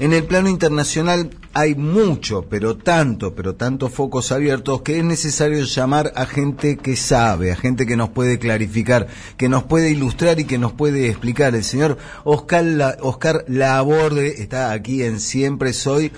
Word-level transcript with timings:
En 0.00 0.14
el 0.14 0.24
plano 0.24 0.48
internacional 0.48 1.28
hay 1.52 1.74
mucho, 1.74 2.46
pero 2.48 2.74
tanto, 2.78 3.34
pero 3.34 3.54
tantos 3.56 3.92
focos 3.92 4.32
abiertos 4.32 4.80
que 4.80 4.96
es 4.96 5.04
necesario 5.04 5.62
llamar 5.62 6.14
a 6.16 6.24
gente 6.24 6.78
que 6.78 6.96
sabe, 6.96 7.52
a 7.52 7.56
gente 7.56 7.84
que 7.84 7.98
nos 7.98 8.08
puede 8.08 8.38
clarificar, 8.38 9.08
que 9.36 9.50
nos 9.50 9.64
puede 9.64 9.90
ilustrar 9.90 10.40
y 10.40 10.44
que 10.44 10.56
nos 10.56 10.72
puede 10.72 11.10
explicar. 11.10 11.54
El 11.54 11.64
señor 11.64 11.98
Oscar, 12.24 12.96
Oscar 13.02 13.44
Laborde 13.46 14.40
está 14.42 14.72
aquí 14.72 15.02
en 15.02 15.20
Siempre 15.20 15.74
Soy 15.74 16.12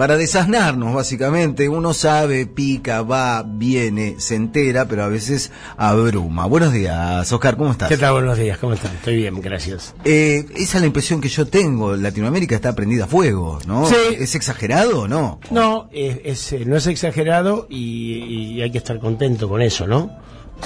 para 0.00 0.16
desasnarnos, 0.16 0.94
básicamente. 0.94 1.68
Uno 1.68 1.92
sabe, 1.92 2.46
pica, 2.46 3.02
va, 3.02 3.42
viene, 3.46 4.14
se 4.16 4.34
entera, 4.34 4.88
pero 4.88 5.04
a 5.04 5.08
veces 5.08 5.52
abruma. 5.76 6.46
Buenos 6.46 6.72
días, 6.72 7.30
Oscar, 7.30 7.58
¿cómo 7.58 7.72
estás? 7.72 7.90
¿Qué 7.90 7.98
tal? 7.98 8.14
Buenos 8.14 8.38
días, 8.38 8.56
¿cómo 8.56 8.72
están? 8.72 8.92
Estoy 8.94 9.16
bien, 9.16 9.38
gracias. 9.42 9.94
Eh, 10.06 10.46
esa 10.56 10.78
es 10.78 10.80
la 10.80 10.86
impresión 10.86 11.20
que 11.20 11.28
yo 11.28 11.44
tengo. 11.46 11.96
Latinoamérica 11.96 12.54
está 12.54 12.74
prendida 12.74 13.04
a 13.04 13.08
fuego, 13.08 13.58
¿no? 13.66 13.84
Sí. 13.84 13.94
¿Es 14.18 14.34
exagerado 14.34 15.00
o 15.02 15.06
no? 15.08 15.38
No, 15.50 15.90
es, 15.92 16.18
es, 16.24 16.52
eh, 16.54 16.64
no 16.64 16.76
es 16.78 16.86
exagerado 16.86 17.66
y, 17.68 18.54
y 18.56 18.62
hay 18.62 18.70
que 18.70 18.78
estar 18.78 18.98
contento 19.00 19.50
con 19.50 19.60
eso, 19.60 19.86
¿no? 19.86 20.16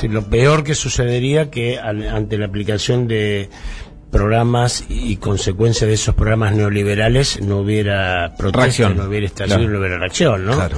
Sí, 0.00 0.06
lo 0.06 0.30
peor 0.30 0.62
que 0.62 0.76
sucedería 0.76 1.50
que 1.50 1.80
al- 1.80 2.06
ante 2.08 2.38
la 2.38 2.46
aplicación 2.46 3.08
de 3.08 3.50
programas 4.14 4.84
y 4.88 5.16
consecuencia 5.16 5.88
de 5.88 5.94
esos 5.94 6.14
programas 6.14 6.54
neoliberales 6.54 7.40
no 7.42 7.58
hubiera 7.58 8.32
protesta, 8.38 8.60
Reacción. 8.62 8.96
no 8.96 9.04
hubiera 9.04 9.26
estación, 9.26 9.58
Claro. 9.58 9.72
no 9.72 9.78
hubiera 9.80 9.98
reacción, 9.98 10.46
¿no? 10.46 10.52
Claro. 10.54 10.76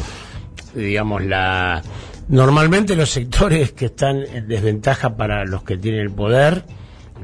digamos, 0.74 1.22
la... 1.22 1.82
Normalmente 2.28 2.96
los 2.96 3.10
sectores 3.10 3.72
que 3.72 3.84
están 3.86 4.22
en 4.22 4.48
desventaja 4.48 5.16
para 5.16 5.44
los 5.44 5.62
que 5.64 5.76
tienen 5.76 6.00
el 6.00 6.10
poder, 6.10 6.64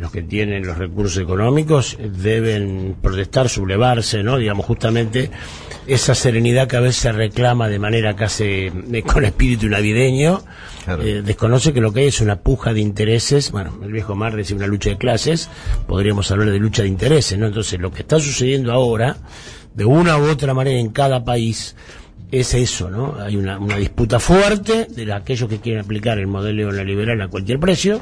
los 0.00 0.10
que 0.10 0.22
tienen 0.22 0.66
los 0.66 0.78
recursos 0.78 1.22
económicos, 1.22 1.96
deben 2.00 2.96
protestar, 3.00 3.48
sublevarse, 3.48 4.22
¿no? 4.22 4.36
Digamos, 4.38 4.66
justamente 4.66 5.30
esa 5.86 6.14
serenidad 6.14 6.68
que 6.68 6.76
a 6.76 6.80
veces 6.80 6.96
se 7.02 7.12
reclama 7.12 7.68
de 7.68 7.78
manera 7.78 8.14
casi 8.16 8.44
eh, 8.92 9.02
con 9.06 9.24
espíritu 9.24 9.68
navideño, 9.68 10.42
Claro. 10.84 11.02
eh, 11.04 11.22
desconoce 11.22 11.72
que 11.72 11.80
lo 11.80 11.92
que 11.92 12.00
hay 12.00 12.06
es 12.08 12.20
una 12.20 12.40
puja 12.40 12.72
de 12.72 12.80
intereses, 12.80 13.52
bueno, 13.52 13.78
el 13.84 13.92
viejo 13.92 14.16
Mar 14.16 14.34
decía 14.34 14.56
una 14.56 14.66
lucha 14.66 14.90
de 14.90 14.98
clases, 14.98 15.48
podríamos 15.86 16.28
hablar 16.32 16.50
de 16.50 16.58
lucha 16.58 16.82
de 16.82 16.88
intereses, 16.88 17.38
¿no? 17.38 17.46
Entonces, 17.46 17.78
lo 17.80 17.92
que 17.92 18.00
está 18.02 18.18
sucediendo 18.18 18.72
ahora, 18.72 19.16
de 19.74 19.84
una 19.84 20.18
u 20.18 20.24
otra 20.28 20.54
manera 20.54 20.78
en 20.80 20.90
cada 20.90 21.24
país, 21.24 21.76
es 22.32 22.54
eso, 22.54 22.90
¿no? 22.90 23.16
Hay 23.20 23.36
una, 23.36 23.58
una 23.58 23.76
disputa 23.76 24.18
fuerte 24.18 24.86
de 24.86 25.12
aquellos 25.12 25.48
que 25.48 25.60
quieren 25.60 25.84
aplicar 25.84 26.18
el 26.18 26.26
modelo 26.26 26.72
neoliberal 26.72 27.20
a 27.20 27.28
cualquier 27.28 27.60
precio, 27.60 28.00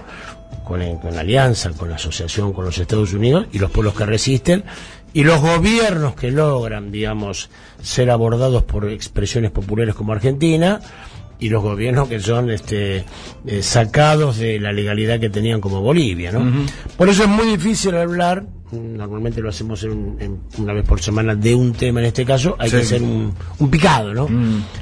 con, 0.64 0.80
el- 0.80 0.98
con 1.00 1.14
la 1.14 1.20
alianza, 1.20 1.70
con 1.72 1.90
la 1.90 1.96
asociación 1.96 2.52
con 2.52 2.64
los 2.64 2.78
Estados 2.78 3.12
Unidos, 3.12 3.46
y 3.52 3.58
los 3.58 3.70
pueblos 3.70 3.94
que 3.94 4.06
resisten, 4.06 4.64
y 5.12 5.24
los 5.24 5.40
gobiernos 5.40 6.14
que 6.14 6.30
logran, 6.30 6.92
digamos, 6.92 7.50
ser 7.82 8.10
abordados 8.10 8.62
por 8.62 8.88
expresiones 8.88 9.50
populares 9.50 9.94
como 9.96 10.12
Argentina, 10.12 10.80
y 11.40 11.48
los 11.48 11.62
gobiernos 11.62 12.06
que 12.08 12.20
son 12.20 12.50
este, 12.50 13.04
eh, 13.46 13.62
sacados 13.62 14.36
de 14.38 14.60
la 14.60 14.72
legalidad 14.72 15.18
que 15.18 15.30
tenían 15.30 15.60
como 15.60 15.80
Bolivia, 15.80 16.30
¿no? 16.30 16.66
Por 16.96 17.08
eso 17.08 17.22
es 17.24 17.28
muy 17.30 17.46
difícil 17.46 17.96
hablar, 17.96 18.44
normalmente 18.72 19.40
lo 19.40 19.48
hacemos 19.48 19.82
en 19.84 20.16
en 20.20 20.40
una 20.58 20.72
vez 20.72 20.84
por 20.86 21.00
semana 21.00 21.34
de 21.34 21.54
un 21.54 21.72
tema 21.72 22.00
en 22.00 22.06
este 22.06 22.24
caso, 22.24 22.56
hay 22.58 22.70
Sí. 22.70 22.76
que 22.76 22.82
hacer 22.82 23.02
un, 23.02 23.34
un 23.58 23.70
picado, 23.70 24.12
¿no? 24.14 24.28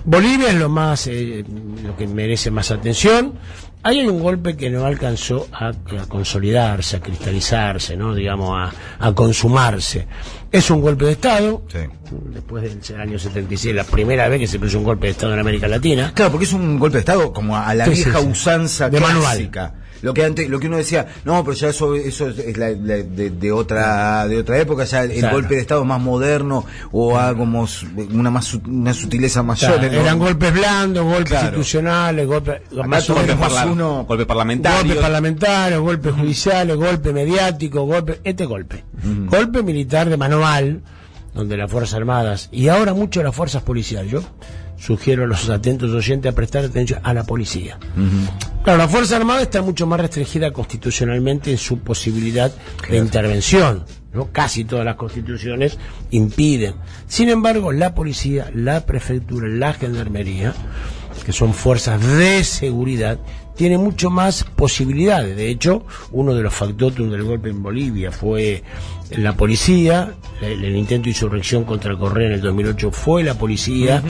Bolivia 0.05 0.48
es 0.50 0.55
lo 0.56 0.69
más, 0.69 1.06
eh, 1.06 1.45
lo 1.84 1.97
que 1.97 2.06
merece 2.06 2.50
más 2.50 2.70
atención. 2.70 3.34
Ahí 3.84 4.00
hay 4.00 4.08
un 4.08 4.20
golpe 4.20 4.56
que 4.56 4.70
no 4.70 4.84
alcanzó 4.84 5.47
a, 5.53 5.69
a 5.69 6.06
consolidarse, 6.08 6.97
a 6.97 7.00
cristalizarse, 7.00 7.97
¿no? 7.97 8.12
Digamos, 8.14 8.50
a, 8.58 8.72
a 9.06 9.12
consumarse. 9.14 10.06
Es 10.50 10.69
un 10.70 10.80
golpe 10.80 11.05
de 11.05 11.12
Estado, 11.12 11.62
Sí. 11.69 11.78
después 12.33 12.64
del 12.89 13.00
año 13.00 13.19
76, 13.19 13.75
la 13.75 13.84
primera 13.84 14.27
vez 14.28 14.41
que 14.41 14.47
se 14.48 14.58
produce 14.58 14.77
un 14.78 14.84
golpe 14.84 15.06
de 15.06 15.12
Estado 15.12 15.33
en 15.34 15.39
América 15.39 15.69
Latina. 15.69 16.11
Claro, 16.14 16.33
porque 16.33 16.45
es 16.47 16.52
un 16.52 16.78
golpe 16.78 16.97
de 16.97 17.00
Estado 17.00 17.33
como 17.33 17.56
a 17.56 17.73
la 17.75 17.84
Sí, 17.84 17.91
vieja 17.92 18.19
usanza 18.20 18.91
De 18.91 18.98
manual. 19.00 19.50
Lo 20.03 20.14
que 20.14 20.25
antes, 20.25 20.48
lo 20.48 20.61
que 20.61 20.67
uno 20.69 20.77
decía, 20.77 21.07
no, 21.25 21.42
pero 21.45 21.57
ya 21.57 21.69
eso, 21.69 21.95
eso 21.95 22.29
es 22.29 22.57
la- 22.57 22.70
la- 22.70 22.97
de, 23.03 23.31
de 23.31 23.53
otra, 23.53 24.27
de 24.29 24.39
otra 24.39 24.59
época, 24.59 24.85
ya 24.85 25.03
el 25.05 25.13
Claro. 25.19 25.36
golpe 25.36 25.57
de 25.57 25.61
Estado 25.61 25.85
más 25.85 26.01
moderno 26.01 26.64
o 26.92 27.19
algo 27.19 27.67
su- 27.67 27.86
una 28.13 28.31
más 28.31 28.55
una 28.55 28.95
sutileza 28.95 29.42
mayor. 29.42 29.79
Claro, 29.81 30.01
eran 30.01 30.19
golpes 30.19 30.53
blandos, 30.53 31.05
golpes 31.05 31.33
institucionales, 31.42 32.27
golpes 32.27 32.61
más 32.86 33.05
o 33.11 33.14
todo 33.14 33.23
menos 33.23 33.36
golpe 33.36 33.36
más 33.36 33.53
parla- 33.53 33.73
uno- 33.73 34.05
golpe 34.05 34.27
parlamentario. 34.27 34.79
Golpes 34.79 34.97
parlamentarios, 35.03 35.81
golpes 35.81 36.13
judiciales, 36.15 36.77
golpe 36.77 37.13
mediático, 37.13 37.85
golpe, 37.85 38.20
este 38.25 38.45
golpe. 38.47 38.85
Golpe 39.27 39.63
militar 39.63 40.09
de 40.09 40.17
manual, 40.17 40.83
donde 41.35 41.57
las 41.57 41.70
Fuerzas 41.70 41.95
Armadas, 41.95 42.48
y 42.53 42.69
ahora 42.69 42.95
mucho 42.95 43.23
las 43.23 43.35
Fuerzas 43.35 43.63
Policiales, 43.63 44.11
yo 44.11 44.23
sugiero 44.78 45.24
a 45.24 45.27
los 45.27 45.48
atentos 45.50 45.90
oyentes 45.90 46.30
a 46.33 46.34
prestar 46.34 46.64
atención 46.64 47.00
a 47.02 47.12
la 47.12 47.24
policía. 47.24 47.78
Claro, 48.62 48.78
la 48.78 48.89
Fuerza 48.89 49.16
Armada 49.16 49.42
está 49.42 49.62
mucho 49.62 49.86
más 49.86 50.00
restringida 50.00 50.52
constitucionalmente 50.52 51.50
en 51.50 51.58
su 51.58 51.78
posibilidad 51.80 52.52
de 52.88 52.96
intervención. 52.96 53.84
¿no? 54.12 54.30
Casi 54.33 54.64
todas 54.64 54.84
las 54.84 54.96
constituciones 54.96 55.78
impiden. 56.11 56.74
Sin 57.06 57.28
embargo, 57.28 57.72
la 57.72 57.94
policía, 57.94 58.50
la 58.55 58.86
prefectura, 58.86 59.48
la 59.48 59.72
gendarmería, 59.74 60.55
que 61.24 61.33
son 61.33 61.55
fuerzas 61.55 62.05
de 62.05 62.45
seguridad, 62.45 63.18
tiene 63.56 63.77
mucho 63.77 64.08
más 64.08 64.45
posibilidades. 64.45 65.36
De 65.36 65.48
hecho, 65.48 65.84
uno 66.12 66.34
de 66.34 66.42
los 66.42 66.55
factotums 66.55 67.11
del 67.11 67.24
golpe 67.24 67.51
en 67.51 67.62
Bolivia 67.62 68.12
fue 68.12 68.62
la 69.11 69.34
policía, 69.34 70.14
el, 70.40 70.64
el 70.64 70.77
intento 70.77 71.05
de 71.05 71.11
insurrección 71.11 71.64
contra 71.64 71.96
Correa 71.96 72.29
en 72.29 72.34
el 72.34 72.40
2008 72.40 72.90
fue 72.92 73.24
la 73.24 73.34
policía, 73.34 74.02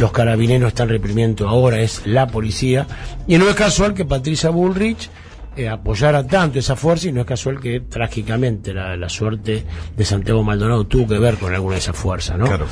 los 0.00 0.12
carabineros 0.12 0.68
están 0.68 0.88
reprimiendo 0.88 1.48
ahora 1.48 1.80
es 1.80 2.06
la 2.06 2.26
policía, 2.26 2.86
y 3.26 3.36
no 3.38 3.48
es 3.48 3.54
casual 3.54 3.92
que 3.92 4.04
Patricia 4.04 4.50
Bullrich 4.50 5.10
eh, 5.56 5.68
apoyara 5.68 6.26
tanto 6.26 6.58
esa 6.58 6.76
fuerza 6.76 7.08
y 7.08 7.12
no 7.12 7.22
es 7.22 7.26
casual 7.26 7.58
que 7.60 7.80
trágicamente 7.80 8.74
la, 8.74 8.96
la 8.96 9.08
suerte 9.08 9.64
de 9.96 10.04
Santiago 10.04 10.42
Maldonado 10.42 10.86
tuvo 10.86 11.08
que 11.08 11.18
ver 11.18 11.36
con 11.36 11.54
alguna 11.54 11.74
de 11.74 11.80
esas 11.80 11.96
fuerzas, 11.96 12.38
¿no? 12.38 12.46
Claro. 12.46 12.66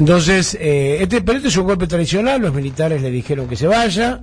Entonces, 0.00 0.56
eh, 0.58 0.98
este, 1.02 1.20
pero 1.20 1.36
este 1.36 1.48
es 1.48 1.56
un 1.58 1.66
golpe 1.66 1.86
tradicional, 1.86 2.40
los 2.40 2.54
militares 2.54 3.02
le 3.02 3.10
dijeron 3.10 3.46
que 3.46 3.54
se 3.54 3.66
vaya, 3.66 4.20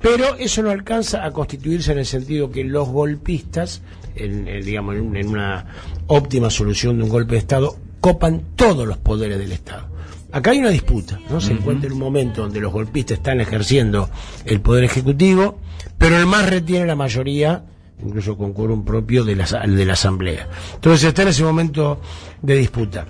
pero 0.00 0.34
eso 0.36 0.62
no 0.62 0.70
alcanza 0.70 1.24
a 1.24 1.30
constituirse 1.30 1.92
en 1.92 1.98
el 1.98 2.06
sentido 2.06 2.50
que 2.50 2.64
los 2.64 2.88
golpistas, 2.88 3.82
en, 4.16 4.48
eh, 4.48 4.62
digamos, 4.62 4.94
en, 4.96 5.02
un- 5.02 5.16
en 5.16 5.28
una 5.28 5.66
óptima 6.06 6.48
solución 6.50 6.96
de 6.96 7.04
un 7.04 7.10
golpe 7.10 7.32
de 7.34 7.38
Estado, 7.40 7.76
copan 8.00 8.42
todos 8.56 8.88
los 8.88 8.96
poderes 8.96 9.38
del 9.38 9.52
Estado. 9.52 9.88
Acá 10.32 10.52
hay 10.52 10.58
una 10.60 10.70
disputa, 10.70 11.20
¿no? 11.28 11.38
Se 11.40 11.52
encuentra 11.52 11.88
en 11.88 11.92
un 11.92 11.98
momento 11.98 12.40
donde 12.42 12.60
los 12.60 12.72
golpistas 12.72 13.18
están 13.18 13.40
ejerciendo 13.42 14.08
el 14.46 14.60
poder 14.62 14.84
ejecutivo, 14.84 15.58
pero 15.98 16.16
el 16.16 16.24
más 16.24 16.48
retiene 16.48 16.86
la 16.86 16.96
mayoría, 16.96 17.64
incluso 18.02 18.38
con 18.38 18.54
quórum 18.54 18.86
propio 18.86 19.24
de 19.24 19.36
la, 19.36 19.44
de 19.66 19.84
la 19.84 19.92
Asamblea. 19.92 20.48
Entonces 20.76 21.06
está 21.08 21.22
en 21.22 21.28
ese 21.28 21.42
momento 21.42 22.00
de 22.40 22.54
disputa. 22.56 23.06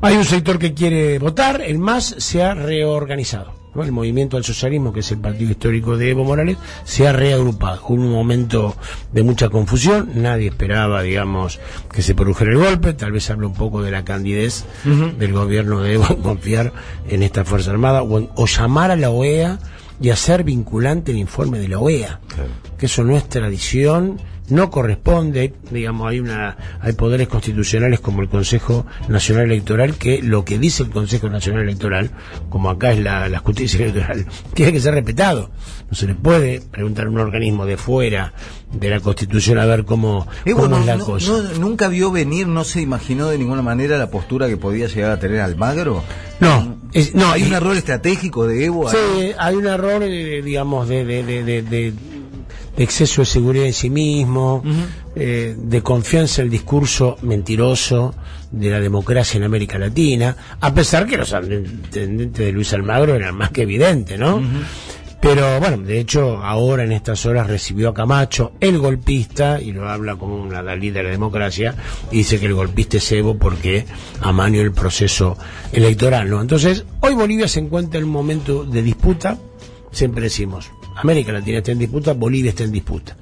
Hay 0.00 0.16
un 0.16 0.24
sector 0.24 0.58
que 0.58 0.74
quiere 0.74 1.18
votar, 1.18 1.60
el 1.60 1.78
MAS 1.78 2.14
se 2.18 2.42
ha 2.42 2.54
reorganizado. 2.54 3.52
¿no? 3.74 3.82
El 3.82 3.90
movimiento 3.92 4.36
al 4.36 4.44
socialismo, 4.44 4.92
que 4.92 5.00
es 5.00 5.10
el 5.10 5.18
partido 5.18 5.50
histórico 5.50 5.96
de 5.96 6.10
Evo 6.10 6.24
Morales, 6.24 6.56
se 6.84 7.06
ha 7.08 7.12
reagrupado. 7.12 7.82
Hubo 7.88 7.94
un 8.02 8.10
momento 8.12 8.76
de 9.12 9.22
mucha 9.24 9.48
confusión, 9.48 10.10
nadie 10.14 10.48
esperaba, 10.48 11.02
digamos, 11.02 11.58
que 11.92 12.02
se 12.02 12.14
produjera 12.14 12.52
el 12.52 12.58
golpe, 12.58 12.92
tal 12.94 13.12
vez 13.12 13.28
habla 13.30 13.48
un 13.48 13.54
poco 13.54 13.82
de 13.82 13.90
la 13.90 14.04
candidez 14.04 14.64
del 15.18 15.32
gobierno 15.32 15.82
de 15.82 15.94
Evo 15.94 16.06
en 16.10 16.16
confiar 16.22 16.72
en 17.08 17.22
esta 17.24 17.44
Fuerza 17.44 17.70
Armada 17.72 18.02
o, 18.02 18.18
en- 18.18 18.28
o 18.36 18.46
llamar 18.46 18.90
a 18.92 18.96
la 18.96 19.10
OEA 19.10 19.58
y 20.00 20.10
hacer 20.10 20.44
vinculante 20.44 21.10
el 21.10 21.18
informe 21.18 21.58
de 21.58 21.68
la 21.68 21.80
OEA, 21.80 22.20
que 22.78 22.86
eso 22.86 23.02
no 23.02 23.16
es 23.16 23.28
tradición 23.28 24.20
no 24.50 24.70
corresponde, 24.70 25.52
digamos, 25.70 26.08
hay 26.10 26.20
una, 26.20 26.56
hay 26.80 26.92
poderes 26.94 27.28
constitucionales 27.28 28.00
como 28.00 28.22
el 28.22 28.28
Consejo 28.28 28.86
Nacional 29.08 29.44
Electoral 29.46 29.94
que 29.96 30.22
lo 30.22 30.44
que 30.44 30.58
dice 30.58 30.82
el 30.84 30.90
Consejo 30.90 31.28
Nacional 31.28 31.62
Electoral, 31.62 32.10
como 32.48 32.70
acá 32.70 32.92
es 32.92 33.00
la, 33.00 33.28
la 33.28 33.38
justicia 33.40 33.80
electoral, 33.84 34.26
tiene 34.54 34.72
que 34.72 34.80
ser 34.80 34.94
respetado. 34.94 35.50
No 35.90 35.96
se 35.96 36.06
le 36.06 36.14
puede 36.14 36.60
preguntar 36.60 37.06
a 37.06 37.10
un 37.10 37.18
organismo 37.18 37.64
de 37.66 37.76
fuera 37.78 38.32
de 38.72 38.90
la 38.90 39.00
Constitución 39.00 39.58
a 39.58 39.64
ver 39.64 39.84
cómo, 39.86 40.26
Eh, 40.44 40.52
cómo 40.52 40.68
bueno, 40.68 40.78
es 40.80 40.86
la 40.86 40.96
no- 40.96 41.04
cosa. 41.04 41.30
no- 41.32 41.42
nunca 41.58 41.88
vio 41.88 42.10
venir, 42.10 42.46
no 42.46 42.64
se 42.64 42.80
imaginó 42.82 43.28
de 43.28 43.38
ninguna 43.38 43.62
manera 43.62 43.96
la 43.96 44.10
postura 44.10 44.48
que 44.48 44.56
podía 44.58 44.86
llegar 44.86 45.12
a 45.12 45.18
tener 45.18 45.40
Almagro. 45.40 46.02
No, 46.40 46.76
es- 46.92 47.14
no, 47.14 47.30
hay 47.32 47.42
un 47.44 47.54
error 47.54 47.74
estratégico 47.76 48.46
de 48.46 48.66
Evo. 48.66 48.90
Sí, 48.90 48.96
hay 49.38 49.54
un 49.56 49.66
error, 49.66 50.02
eh, 50.02 50.42
digamos, 50.42 50.88
de, 50.88 51.04
de, 51.04 51.22
de, 51.22 51.62
de- 51.62 51.92
de- 52.78 52.84
exceso 52.84 53.22
de 53.22 53.26
seguridad 53.26 53.66
en 53.66 53.72
sí 53.74 53.90
mismo, 53.90 54.62
eh, 55.16 55.54
de 55.58 55.82
confianza 55.82 56.40
en 56.42 56.46
el 56.46 56.50
discurso 56.52 57.16
mentiroso 57.22 58.14
de 58.50 58.70
la 58.70 58.80
democracia 58.80 59.36
en 59.36 59.44
América 59.44 59.78
Latina, 59.78 60.36
a 60.60 60.72
pesar 60.72 61.06
que 61.06 61.16
los 61.18 61.32
antecedentes 61.34 62.32
de 62.46 62.52
Luis 62.52 62.72
Almagro 62.72 63.14
eran 63.14 63.34
más 63.36 63.50
que 63.50 63.62
evidentes, 63.62 64.18
¿no? 64.18 64.40
Pero 65.20 65.58
bueno, 65.58 65.78
de 65.78 65.98
hecho, 65.98 66.36
ahora 66.44 66.84
en 66.84 66.92
estas 66.92 67.26
horas 67.26 67.48
recibió 67.48 67.88
a 67.88 67.94
Camacho, 67.94 68.52
el 68.60 68.78
golpista, 68.78 69.60
y 69.60 69.72
lo 69.72 69.88
habla 69.88 70.14
como 70.14 70.36
una 70.40 70.62
líder 70.76 70.98
de 70.98 71.02
la 71.02 71.10
democracia, 71.10 71.74
y 72.12 72.18
dice 72.18 72.38
que 72.38 72.46
el 72.46 72.54
golpista 72.54 72.98
es 72.98 73.10
Evo 73.10 73.36
porque 73.36 73.84
amañó 74.20 74.60
el 74.60 74.70
proceso 74.70 75.36
electoral, 75.72 76.30
¿no? 76.30 76.40
Entonces, 76.40 76.84
hoy 77.00 77.14
Bolivia 77.14 77.48
se 77.48 77.58
encuentra 77.58 77.98
en 77.98 78.04
un 78.06 78.12
momento 78.12 78.64
de 78.64 78.80
disputa, 78.80 79.36
siempre 79.90 80.22
decimos, 80.22 80.70
América 81.00 81.32
Latina 81.32 81.58
está 81.58 81.72
en 81.72 81.78
disputa, 81.78 82.12
Bolivia 82.12 82.50
está 82.50 82.64
en 82.64 82.72
disputa. 82.72 83.16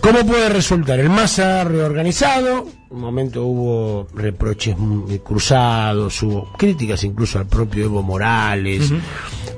¿Cómo 0.00 0.24
puede 0.24 0.48
resultar? 0.48 1.00
El 1.00 1.10
MASA 1.10 1.64
reorganizado, 1.64 2.68
un 2.90 3.00
momento 3.00 3.44
hubo 3.44 4.06
reproches 4.14 4.76
cruzados, 5.24 6.22
hubo 6.22 6.52
críticas 6.56 7.02
incluso 7.02 7.38
al 7.38 7.46
propio 7.46 7.86
Evo 7.86 8.02
Morales. 8.02 8.92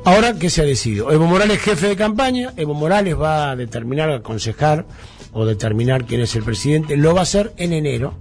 Ahora, 0.04 0.38
¿qué 0.38 0.48
se 0.48 0.62
ha 0.62 0.64
decidido? 0.64 1.12
Evo 1.12 1.26
Morales 1.26 1.60
jefe 1.60 1.88
de 1.88 1.96
campaña, 1.96 2.54
Evo 2.56 2.72
Morales 2.72 3.20
va 3.20 3.50
a 3.50 3.56
determinar, 3.56 4.10
a 4.10 4.16
aconsejar 4.16 4.86
o 5.32 5.44
determinar 5.44 6.06
quién 6.06 6.22
es 6.22 6.34
el 6.34 6.44
presidente, 6.44 6.96
lo 6.96 7.12
va 7.12 7.20
a 7.20 7.22
hacer 7.24 7.52
en 7.58 7.74
enero, 7.74 8.14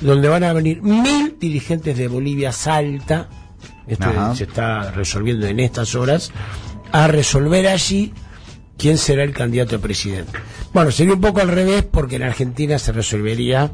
donde 0.00 0.28
van 0.28 0.42
a 0.42 0.52
venir 0.52 0.82
mil 0.82 1.36
dirigentes 1.38 1.96
de 1.96 2.08
Bolivia 2.08 2.50
Salta, 2.50 3.28
esto 3.86 4.34
se 4.34 4.44
está 4.44 4.90
resolviendo 4.90 5.46
en 5.46 5.60
estas 5.60 5.94
horas, 5.94 6.32
a 6.92 7.08
resolver 7.08 7.66
allí 7.66 8.12
quién 8.78 8.98
será 8.98 9.24
el 9.24 9.32
candidato 9.32 9.76
a 9.76 9.78
presidente. 9.78 10.32
Bueno, 10.72 10.90
sería 10.90 11.14
un 11.14 11.20
poco 11.20 11.40
al 11.40 11.48
revés 11.48 11.84
porque 11.90 12.16
en 12.16 12.22
Argentina 12.22 12.78
se 12.78 12.92
resolvería 12.92 13.70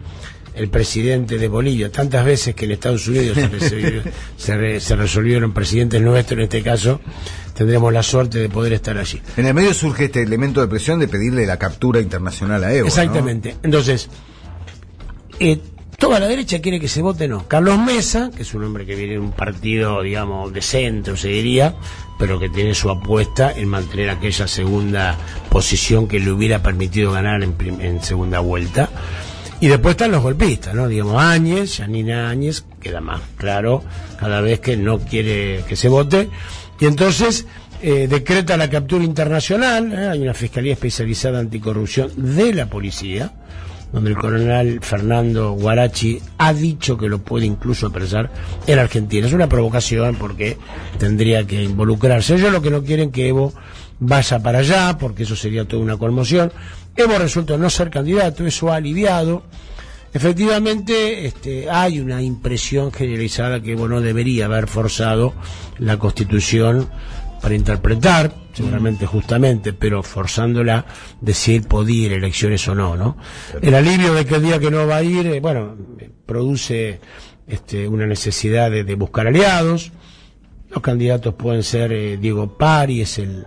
el 0.55 0.69
presidente 0.69 1.39
de 1.39 1.49
Bolivia. 1.49 1.91
Tantas 1.91 2.25
veces 2.25 2.55
que 2.55 2.65
en 2.65 2.73
Estados 2.73 3.07
Unidos 3.07 3.39
se, 4.37 4.57
resolvieron 4.97 5.53
presidentes 5.53 6.01
nuestros, 6.01 6.39
en 6.39 6.45
este 6.45 6.63
caso, 6.63 7.01
tendremos 7.55 7.93
la 7.93 8.03
suerte 8.03 8.39
de 8.39 8.49
poder 8.49 8.73
estar 8.73 8.99
allí. 8.99 9.21
En 9.37 9.47
el 9.47 9.55
medio 9.55 9.73
surge 9.73 10.07
este 10.07 10.23
elemento 10.23 10.61
de 10.61 10.67
presión 10.67 10.99
de 10.99 11.09
pedirle 11.09 11.47
la 11.47 11.59
captura 11.59 12.01
internacional 12.01 12.65
a 12.65 12.75
Evo. 12.75 12.89
Exactamente. 12.89 13.57
Entonces, 13.63 14.09
eh, 15.39 15.61
toda 15.99 16.21
la 16.21 16.29
derecha 16.29 16.61
quiere 16.61 16.81
que 16.81 16.89
se 16.89 17.03
vote 17.03 17.29
no. 17.29 17.47
Carlos 17.49 17.79
Mesa, 17.79 18.31
que 18.35 18.43
es 18.43 18.55
un 18.55 18.65
hombre 18.65 18.87
que 18.87 18.95
viene 18.95 19.15
de 19.15 19.19
un 19.19 19.33
partido, 19.33 20.01
digamos, 20.03 20.53
de 20.53 20.63
centro, 20.63 21.17
se 21.17 21.29
diría, 21.29 21.75
pero 22.19 22.39
que 22.39 22.49
tiene 22.49 22.75
su 22.75 22.89
apuesta 22.89 23.53
en 23.53 23.69
mantener 23.69 24.11
aquella 24.11 24.47
segunda 24.47 25.19
posición 25.51 26.07
que 26.09 26.21
le 26.21 26.31
hubiera 26.31 26.63
permitido 26.63 27.13
ganar 27.13 27.43
en, 27.43 27.55
en 27.81 28.03
segunda 28.03 28.41
vuelta. 28.41 28.89
Y 29.61 29.67
después 29.67 29.95
están 29.95 30.13
los 30.13 30.23
golpistas, 30.23 30.73
¿no? 30.73 30.87
Digamos, 30.87 31.21
Áñez, 31.21 31.79
Janina 31.79 32.31
Áñez, 32.31 32.65
queda 32.81 33.01
más 33.01 33.21
claro 33.37 33.83
cada 34.21 34.41
vez 34.41 34.61
que 34.61 34.77
no 34.77 35.01
quiere 35.01 35.65
que 35.69 35.75
se 35.75 35.89
vote. 35.89 36.31
Y 36.79 36.87
entonces 36.87 37.45
eh, 37.83 38.07
decreta 38.09 38.57
la 38.57 38.71
captura 38.71 39.05
internacional, 39.05 39.93
¿eh? 39.93 40.09
hay 40.09 40.21
una 40.21 40.35
fiscalía 40.35 40.73
especializada 40.73 41.41
anticorrupción 41.41 42.11
de 42.37 42.55
la 42.55 42.67
policía, 42.67 43.33
donde 43.93 44.11
el 44.11 44.17
coronel 44.17 44.81
Fernando 44.83 45.53
Guarachi 45.53 46.21
ha 46.39 46.53
dicho 46.53 46.99
que 46.99 47.09
lo 47.09 47.21
puede 47.21 47.47
incluso 47.47 47.87
apresar 47.87 48.31
en 48.67 48.79
Argentina. 48.79 49.27
Es 49.27 49.33
una 49.33 49.49
provocación 49.49 50.17
porque 50.17 50.59
tendría 50.99 51.47
que 51.47 51.63
involucrarse. 51.63 52.35
Ellos 52.35 52.53
lo 52.53 52.63
que 52.63 52.71
no 52.71 52.83
quieren 52.83 53.11
que 53.11 53.29
Evo 53.29 53.53
vaya 54.01 54.39
para 54.41 54.59
allá, 54.59 54.97
porque 54.99 55.25
eso 55.25 55.37
sería 55.37 55.65
toda 55.67 55.83
una 55.83 55.97
conmoción. 55.97 56.53
Hemos 56.97 57.19
resuelto 57.19 57.57
no 57.57 57.71
ser 57.71 57.91
candidato, 57.91 58.47
eso 58.47 58.71
ha 58.73 58.77
aliviado. 58.77 59.43
Efectivamente, 60.13 61.27
este, 61.27 61.71
hay 61.71 62.01
una 62.01 62.23
impresión 62.23 62.93
generalizada 62.93 63.61
que 63.61 63.75
bueno 63.75 64.01
debería 64.01 64.47
haber 64.47 64.67
forzado 64.67 65.35
la 65.79 65.99
Constitución 65.99 66.89
para 67.43 67.55
interpretar, 67.55 68.33
seguramente 68.59 69.07
justamente, 69.07 69.73
pero 69.73 70.03
forzándola 70.03 70.85
de 71.21 71.33
si 71.33 71.55
él 71.55 71.63
podía 71.63 72.07
ir 72.07 72.13
elecciones 72.13 72.67
o 72.67 72.75
no, 72.75 72.97
¿no? 72.97 73.17
El 73.63 73.73
alivio 73.75 74.15
de 74.15 74.27
que 74.27 74.35
el 74.35 74.43
día 74.43 74.59
que 74.59 74.69
no 74.69 74.85
va 74.85 74.97
a 74.97 75.03
ir, 75.05 75.29
eh, 75.29 75.39
bueno, 75.39 75.77
produce 76.27 76.99
este, 77.47 77.87
una 77.87 78.05
necesidad 78.05 78.69
de, 78.69 78.95
buscar 78.97 79.29
aliados. 79.29 79.93
Los 80.71 80.83
candidatos 80.83 81.35
pueden 81.35 81.63
ser 81.63 81.93
eh, 81.93 82.17
Diego 82.17 82.59
Pari, 82.59 83.03
es 83.03 83.19
el, 83.19 83.47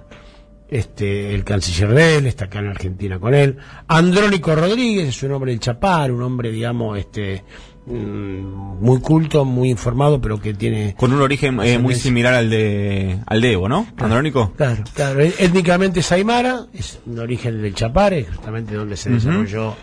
este, 0.70 1.36
el 1.36 1.44
canciller 1.44 1.94
de 1.94 2.16
él, 2.16 2.28
está 2.28 2.46
acá 2.46 2.60
en 2.60 2.68
Argentina 2.68 3.20
con 3.20 3.34
él. 3.34 3.58
Andrónico 3.90 4.56
Rodríguez 4.56 5.10
es 5.10 5.24
un 5.24 5.34
hombre 5.34 5.52
del 5.52 5.60
Chapar, 5.60 6.10
un 6.14 6.22
hombre, 6.22 6.52
digamos, 6.52 6.98
este, 6.98 7.44
muy 7.86 9.00
culto, 9.00 9.46
muy 9.46 9.70
informado, 9.70 10.22
pero 10.22 10.40
que 10.40 10.54
tiene... 10.54 10.96
Con 10.98 11.14
un 11.14 11.22
origen 11.22 11.60
eh, 11.62 11.80
muy 11.80 11.96
similar 11.96 12.34
al 12.34 12.50
de, 12.50 13.20
al 13.26 13.42
de 13.42 13.54
Evo, 13.54 13.68
¿no? 13.68 13.88
Andrónico. 13.98 14.54
Claro, 14.56 14.84
claro. 14.94 15.20
Étnicamente 15.22 16.02
es 16.02 16.12
Aymara, 16.12 16.66
es 16.74 17.00
un 17.06 17.20
origen 17.20 17.62
del 17.62 17.74
Chapare, 17.74 18.26
justamente 18.26 18.76
donde 18.76 18.98
se 18.98 19.10
desarrolló 19.10 19.76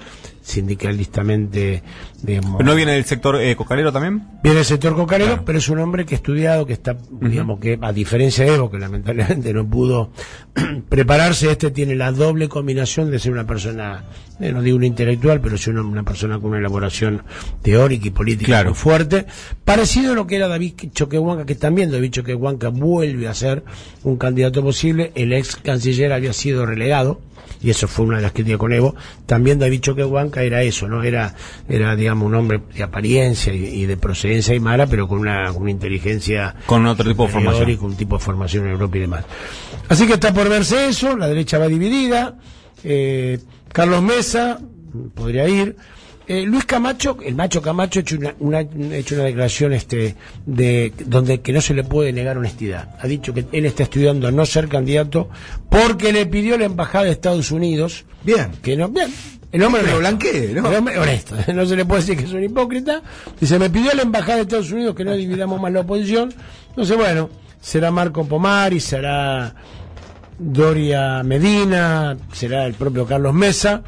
sindicalistamente. 0.48 1.82
¿No 2.24 2.74
viene 2.74 2.92
del 2.92 3.04
sector 3.04 3.36
eh, 3.40 3.54
cocarero 3.54 3.92
también? 3.92 4.26
Viene 4.42 4.56
del 4.56 4.64
sector 4.64 4.96
cocarero, 4.96 5.44
pero 5.44 5.58
es 5.58 5.68
un 5.68 5.78
hombre 5.78 6.06
que 6.06 6.14
ha 6.14 6.16
estudiado, 6.16 6.64
que 6.66 6.72
está, 6.72 6.96
digamos 7.10 7.60
que, 7.60 7.78
a 7.80 7.92
diferencia 7.92 8.44
de 8.44 8.54
Evo, 8.54 8.70
que 8.70 8.78
lamentablemente 8.78 9.52
no 9.52 9.68
pudo 9.68 10.10
prepararse, 10.88 11.50
este 11.50 11.70
tiene 11.70 11.94
la 11.94 12.12
doble 12.12 12.48
combinación 12.48 13.10
de 13.10 13.18
ser 13.18 13.32
una 13.32 13.46
persona, 13.46 14.04
eh, 14.40 14.50
no 14.50 14.62
digo 14.62 14.78
un 14.78 14.84
intelectual, 14.84 15.40
pero 15.40 15.58
sí 15.58 15.70
una, 15.70 16.02
persona 16.02 16.40
con 16.40 16.50
una 16.50 16.58
elaboración 16.58 17.22
teórica 17.62 18.08
y 18.08 18.10
política 18.10 18.72
fuerte, 18.72 19.26
parecido 19.64 20.12
a 20.12 20.14
lo 20.14 20.26
que 20.26 20.36
era 20.36 20.48
David 20.48 20.74
Choquehuanca, 20.92 21.44
que 21.44 21.56
también 21.56 21.90
David 21.90 22.10
Choquehuanca 22.10 22.70
vuelve 22.70 23.28
a 23.28 23.34
ser 23.34 23.64
un 24.02 24.16
candidato 24.16 24.62
posible, 24.62 25.12
el 25.14 25.34
ex 25.34 25.56
canciller 25.56 26.12
había 26.12 26.32
sido 26.32 26.64
relegado, 26.64 27.20
y 27.62 27.70
eso 27.70 27.88
fue 27.88 28.06
una 28.06 28.16
de 28.16 28.22
las 28.22 28.32
críticas 28.32 28.58
con 28.58 28.72
Evo, 28.72 28.94
también 29.26 29.58
David 29.58 29.80
Choquehuanca 29.80 30.42
era 30.42 30.62
eso, 30.62 30.88
¿no? 30.88 31.02
Era, 31.02 31.34
era 31.68 31.96
digamos, 31.96 32.26
un 32.26 32.34
hombre 32.34 32.60
de 32.74 32.82
apariencia 32.82 33.52
y, 33.52 33.86
de 33.86 33.96
procedencia 33.96 34.54
aymara, 34.54 34.86
pero 34.86 35.08
con 35.08 35.18
una, 35.18 35.50
una 35.52 35.70
inteligencia... 35.70 36.54
Con 36.66 36.86
otro 36.86 37.08
tipo 37.08 37.26
de 37.26 37.32
formación. 37.32 37.70
Y 37.70 37.76
con 37.76 37.90
un 37.90 37.96
tipo 37.96 38.16
de 38.16 38.24
formación 38.24 38.66
en 38.66 38.72
Europa 38.72 38.96
y 38.96 39.00
demás. 39.00 39.24
Así 39.88 40.06
que 40.06 40.14
está 40.14 40.32
por 40.32 40.48
verse 40.48 40.88
eso, 40.88 41.16
la 41.16 41.28
derecha 41.28 41.58
va 41.58 41.66
dividida, 41.66 42.36
eh, 42.84 43.38
Carlos 43.72 44.02
Mesa 44.02 44.60
podría 45.14 45.48
ir, 45.48 45.76
eh, 46.28 46.42
Luis 46.42 46.66
Camacho, 46.66 47.16
el 47.24 47.34
macho 47.34 47.62
Camacho, 47.62 48.00
ha 48.00 48.02
hecho 48.02 48.18
una, 48.40 48.60
hecho 48.60 49.14
una 49.14 49.24
declaración 49.24 49.72
este, 49.72 50.14
de, 50.44 50.92
donde 51.06 51.40
que 51.40 51.54
no 51.54 51.62
se 51.62 51.72
le 51.72 51.84
puede 51.84 52.12
negar 52.12 52.36
honestidad. 52.36 52.94
Ha 53.00 53.06
dicho 53.06 53.32
que 53.32 53.46
él 53.50 53.64
está 53.64 53.84
estudiando 53.84 54.28
a 54.28 54.30
no 54.30 54.44
ser 54.44 54.68
candidato 54.68 55.30
porque 55.70 56.12
le 56.12 56.26
pidió 56.26 56.58
la 56.58 56.66
embajada 56.66 57.04
de 57.04 57.12
Estados 57.12 57.50
Unidos. 57.50 58.04
Bien. 58.24 58.50
Que 58.62 58.76
no, 58.76 58.88
bien. 58.88 59.10
El 59.50 59.62
hombre 59.62 59.82
lo 59.82 60.00
blanquee, 60.00 60.52
¿no? 60.54 60.68
El 60.68 60.76
hombre 60.76 60.98
honesto. 60.98 61.34
No 61.54 61.64
se 61.64 61.76
le 61.76 61.86
puede 61.86 62.02
decir 62.02 62.18
que 62.18 62.24
es 62.24 62.32
un 62.32 62.44
hipócrita. 62.44 63.02
Dice, 63.40 63.58
me 63.58 63.70
pidió 63.70 63.94
la 63.94 64.02
embajada 64.02 64.36
de 64.36 64.42
Estados 64.42 64.70
Unidos 64.70 64.94
que 64.94 65.04
no 65.04 65.14
dividamos 65.14 65.58
más 65.58 65.72
la 65.72 65.80
oposición. 65.80 66.34
Entonces, 66.68 66.94
bueno, 66.94 67.30
será 67.58 67.90
Marco 67.90 68.26
Pomari, 68.26 68.80
será 68.80 69.54
Doria 70.38 71.22
Medina, 71.22 72.18
será 72.34 72.66
el 72.66 72.74
propio 72.74 73.06
Carlos 73.06 73.32
Mesa 73.32 73.82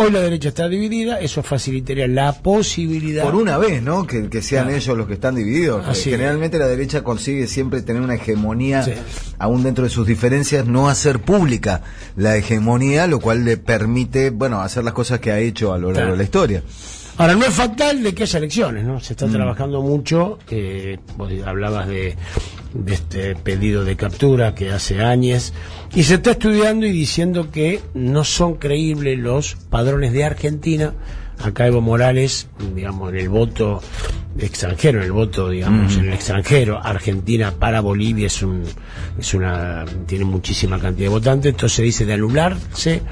Hoy 0.00 0.12
la 0.12 0.20
derecha 0.20 0.50
está 0.50 0.68
dividida, 0.68 1.18
eso 1.18 1.42
facilitaría 1.42 2.06
la 2.06 2.32
posibilidad. 2.32 3.24
Por 3.24 3.34
una 3.34 3.58
vez, 3.58 3.82
¿no? 3.82 4.06
Que, 4.06 4.42
sean 4.42 4.70
ellos 4.70 4.96
los 4.96 5.08
que 5.08 5.14
están 5.14 5.34
divididos. 5.34 5.84
Generalmente 6.04 6.56
la 6.56 6.68
derecha 6.68 7.02
consigue 7.02 7.48
siempre 7.48 7.82
tener 7.82 8.00
una 8.00 8.14
hegemonía, 8.14 8.86
aún 9.38 9.64
dentro 9.64 9.82
de 9.82 9.90
sus 9.90 10.06
diferencias, 10.06 10.66
no 10.66 10.88
hacer 10.88 11.18
pública 11.18 11.82
la 12.14 12.36
hegemonía, 12.36 13.08
lo 13.08 13.18
cual 13.18 13.44
le 13.44 13.56
permite, 13.56 14.30
bueno, 14.30 14.60
hacer 14.60 14.84
las 14.84 14.94
cosas 14.94 15.18
que 15.18 15.32
ha 15.32 15.40
hecho 15.40 15.72
a 15.72 15.78
lo 15.78 15.92
largo 15.92 16.12
de 16.12 16.16
la 16.18 16.22
historia. 16.22 16.62
Ahora, 17.18 17.34
no 17.34 17.44
es 17.44 17.52
fatal 17.52 18.04
de 18.04 18.14
que 18.14 18.22
haya 18.22 18.38
elecciones, 18.38 18.84
¿no? 18.84 19.00
Se 19.00 19.14
está 19.14 19.26
mm. 19.26 19.32
trabajando 19.32 19.82
mucho, 19.82 20.38
eh, 20.50 20.98
vos 21.16 21.32
hablabas 21.44 21.88
de, 21.88 22.14
de, 22.74 22.94
este 22.94 23.34
pedido 23.34 23.84
de 23.84 23.96
captura 23.96 24.54
que 24.54 24.70
hace 24.70 25.02
años, 25.02 25.52
y 25.96 26.04
se 26.04 26.14
está 26.14 26.30
estudiando 26.30 26.86
y 26.86 26.92
diciendo 26.92 27.50
que 27.50 27.80
no 27.92 28.22
son 28.22 28.54
creíbles 28.54 29.18
los 29.18 29.56
padrones 29.56 30.12
de 30.12 30.24
Argentina. 30.24 30.94
Acá 31.42 31.66
Evo 31.66 31.80
Morales, 31.80 32.48
digamos, 32.74 33.10
en 33.10 33.18
el 33.18 33.28
voto 33.28 33.80
extranjero, 34.38 34.98
en 34.98 35.04
el 35.04 35.12
voto, 35.12 35.48
digamos, 35.48 35.96
en 35.96 36.06
el 36.06 36.12
extranjero, 36.12 36.80
Argentina 36.82 37.52
para 37.58 37.80
Bolivia 37.80 38.26
es 38.26 38.42
un, 38.42 38.64
es 39.18 39.34
una, 39.34 39.84
tiene 40.06 40.24
muchísima 40.24 40.78
cantidad 40.78 41.06
de 41.06 41.08
votantes, 41.08 41.50
entonces 41.50 41.76
se 41.76 41.82
dice 41.82 42.06
de 42.06 42.14
anularse 42.14 43.02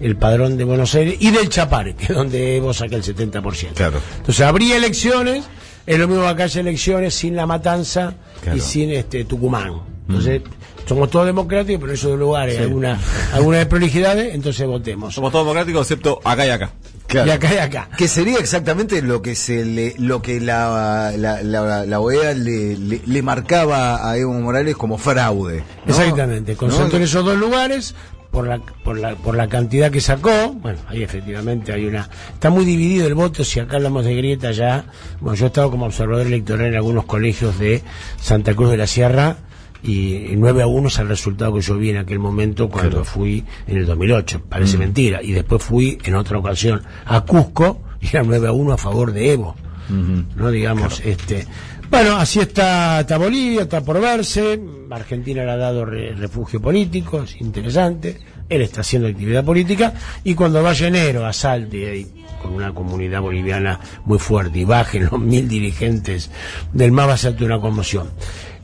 el 0.00 0.16
padrón 0.16 0.56
de 0.56 0.64
Buenos 0.64 0.94
Aires 0.94 1.16
y 1.20 1.30
del 1.30 1.48
Chapare, 1.48 1.94
que 1.94 2.04
es 2.04 2.14
donde 2.14 2.56
Evo 2.56 2.72
saca 2.72 2.96
el 2.96 3.02
70%. 3.02 3.72
Claro. 3.74 4.00
Entonces 4.18 4.44
habría 4.44 4.76
elecciones, 4.76 5.44
es 5.86 5.98
lo 5.98 6.08
mismo 6.08 6.26
acá 6.26 6.44
hay 6.44 6.60
elecciones 6.60 7.14
sin 7.14 7.36
la 7.36 7.46
matanza 7.46 8.14
y 8.54 8.60
sin 8.60 8.90
este 8.90 9.24
Tucumán. 9.24 9.94
Entonces, 10.08 10.42
somos 10.86 11.10
todos 11.10 11.26
democráticos, 11.26 11.80
pero 11.80 11.92
en 11.92 11.98
esos 11.98 12.18
lugares 12.18 12.58
hay 12.58 12.64
alguna, 12.64 12.98
alguna 13.32 13.58
desprolijidades, 13.58 14.34
entonces 14.34 14.66
votemos. 14.66 15.14
Somos 15.14 15.32
todos 15.32 15.44
democráticos 15.44 15.82
excepto 15.82 16.20
acá 16.24 16.46
y 16.46 16.50
acá. 16.50 16.72
Y 17.12 17.30
acá 17.30 17.54
y 17.54 17.58
acá. 17.58 17.88
Que 17.96 18.08
sería 18.08 18.38
exactamente 18.38 19.00
lo 19.02 19.22
que 19.22 19.34
se 19.34 19.64
le, 19.64 19.94
lo 19.98 20.20
que 20.20 20.40
la, 20.40 21.12
la, 21.16 21.42
la, 21.42 21.86
la 21.86 22.00
OEA 22.00 22.34
le, 22.34 22.76
le, 22.76 23.00
le 23.06 23.22
marcaba 23.22 24.08
a 24.10 24.16
Evo 24.16 24.32
Morales 24.32 24.76
como 24.76 24.98
fraude. 24.98 25.62
¿no? 25.86 25.92
Exactamente, 25.92 26.56
concentró 26.56 26.96
en 26.96 27.04
esos 27.04 27.24
dos 27.24 27.36
lugares 27.38 27.94
por 28.34 28.48
la, 28.48 28.58
por 28.58 28.98
la 28.98 29.14
por 29.14 29.36
la 29.36 29.48
cantidad 29.48 29.92
que 29.92 30.00
sacó. 30.00 30.52
Bueno, 30.54 30.78
ahí 30.88 31.04
efectivamente 31.04 31.72
hay 31.72 31.86
una 31.86 32.08
está 32.32 32.50
muy 32.50 32.64
dividido 32.64 33.06
el 33.06 33.14
voto. 33.14 33.44
Si 33.44 33.60
acá 33.60 33.76
hablamos 33.76 34.04
de 34.04 34.16
grieta 34.16 34.50
ya, 34.50 34.86
bueno, 35.20 35.36
yo 35.36 35.44
he 35.44 35.48
estado 35.48 35.70
como 35.70 35.86
observador 35.86 36.26
electoral 36.26 36.66
en 36.66 36.74
algunos 36.74 37.04
colegios 37.04 37.58
de 37.60 37.82
Santa 38.20 38.54
Cruz 38.54 38.70
de 38.70 38.76
la 38.76 38.88
Sierra 38.88 39.36
y 39.84 40.34
9 40.36 40.62
a 40.62 40.66
1 40.66 40.88
es 40.88 40.98
el 40.98 41.08
resultado 41.08 41.54
que 41.54 41.60
yo 41.60 41.76
vi 41.76 41.90
en 41.90 41.98
aquel 41.98 42.18
momento 42.18 42.68
cuando 42.70 43.04
fui 43.04 43.44
en 43.66 43.76
el 43.76 43.86
2008. 43.86 44.42
Parece 44.48 44.78
mentira. 44.78 45.22
Y 45.22 45.32
después 45.32 45.62
fui 45.62 45.98
en 46.04 46.14
otra 46.14 46.38
ocasión 46.38 46.82
a 47.04 47.20
Cusco 47.22 47.82
y 48.00 48.08
era 48.08 48.22
9 48.22 48.48
a 48.48 48.52
1 48.52 48.72
a 48.72 48.78
favor 48.78 49.12
de 49.12 49.32
Evo. 49.32 49.54
no 49.90 50.50
digamos 50.50 51.00
este 51.04 51.46
bueno 51.90 52.16
así 52.16 52.40
está, 52.40 53.00
está 53.00 53.18
Bolivia 53.18 53.62
está 53.62 53.82
por 53.82 54.00
verse. 54.00 54.58
Argentina 54.90 55.44
le 55.44 55.50
ha 55.50 55.56
dado 55.56 55.84
re- 55.84 56.14
refugio 56.14 56.60
político 56.60 57.22
es 57.22 57.38
interesante. 57.40 58.18
Él 58.48 58.62
está 58.62 58.80
haciendo 58.80 59.08
actividad 59.08 59.44
política. 59.44 59.92
Y 60.24 60.34
cuando 60.34 60.62
vaya 60.62 60.88
enero 60.88 61.26
asalte 61.26 61.90
ahí 61.90 62.06
con 62.42 62.54
una 62.54 62.72
comunidad 62.74 63.20
boliviana 63.20 63.80
muy 64.06 64.18
fuerte 64.18 64.58
y 64.60 64.64
bajen 64.64 65.04
los 65.10 65.18
mil 65.20 65.46
dirigentes 65.48 66.30
del 66.72 66.90
MAS 66.92 67.08
va 67.08 67.12
a 67.14 67.16
ser 67.18 67.42
una 67.44 67.60
conmoción 67.60 68.08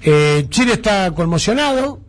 Eh, 0.02 0.46
Chile 0.48 0.74
está 0.74 1.10
conmocionado 1.12 2.00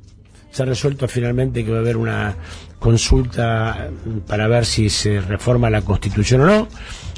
se 0.51 0.63
ha 0.63 0.65
resuelto 0.65 1.07
finalmente 1.07 1.63
que 1.63 1.71
va 1.71 1.77
a 1.77 1.81
haber 1.81 1.97
una 1.97 2.35
consulta 2.77 3.89
para 4.27 4.47
ver 4.47 4.65
si 4.65 4.89
se 4.89 5.21
reforma 5.21 5.69
la 5.69 5.81
constitución 5.81 6.41
o 6.41 6.45
no. 6.45 6.67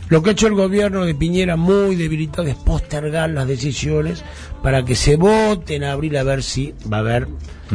Lo 0.10 0.22
que 0.22 0.30
ha 0.30 0.34
hecho 0.34 0.48
el 0.48 0.54
gobierno 0.54 1.06
de 1.06 1.16
Piñera 1.16 1.56
muy 1.56 1.96
debilitado 1.96 2.48
es 2.48 2.56
postergar 2.56 3.30
las 3.32 3.48
decisiones 3.48 4.24
para 4.62 4.86
que 4.86 4.96
se 4.96 5.16
vote 5.16 5.76
en 5.76 5.86
abril 5.86 6.18
a 6.18 6.24
ver 6.24 6.44
si 6.44 6.76
va 6.92 6.98
a 6.98 7.00
haber 7.00 7.28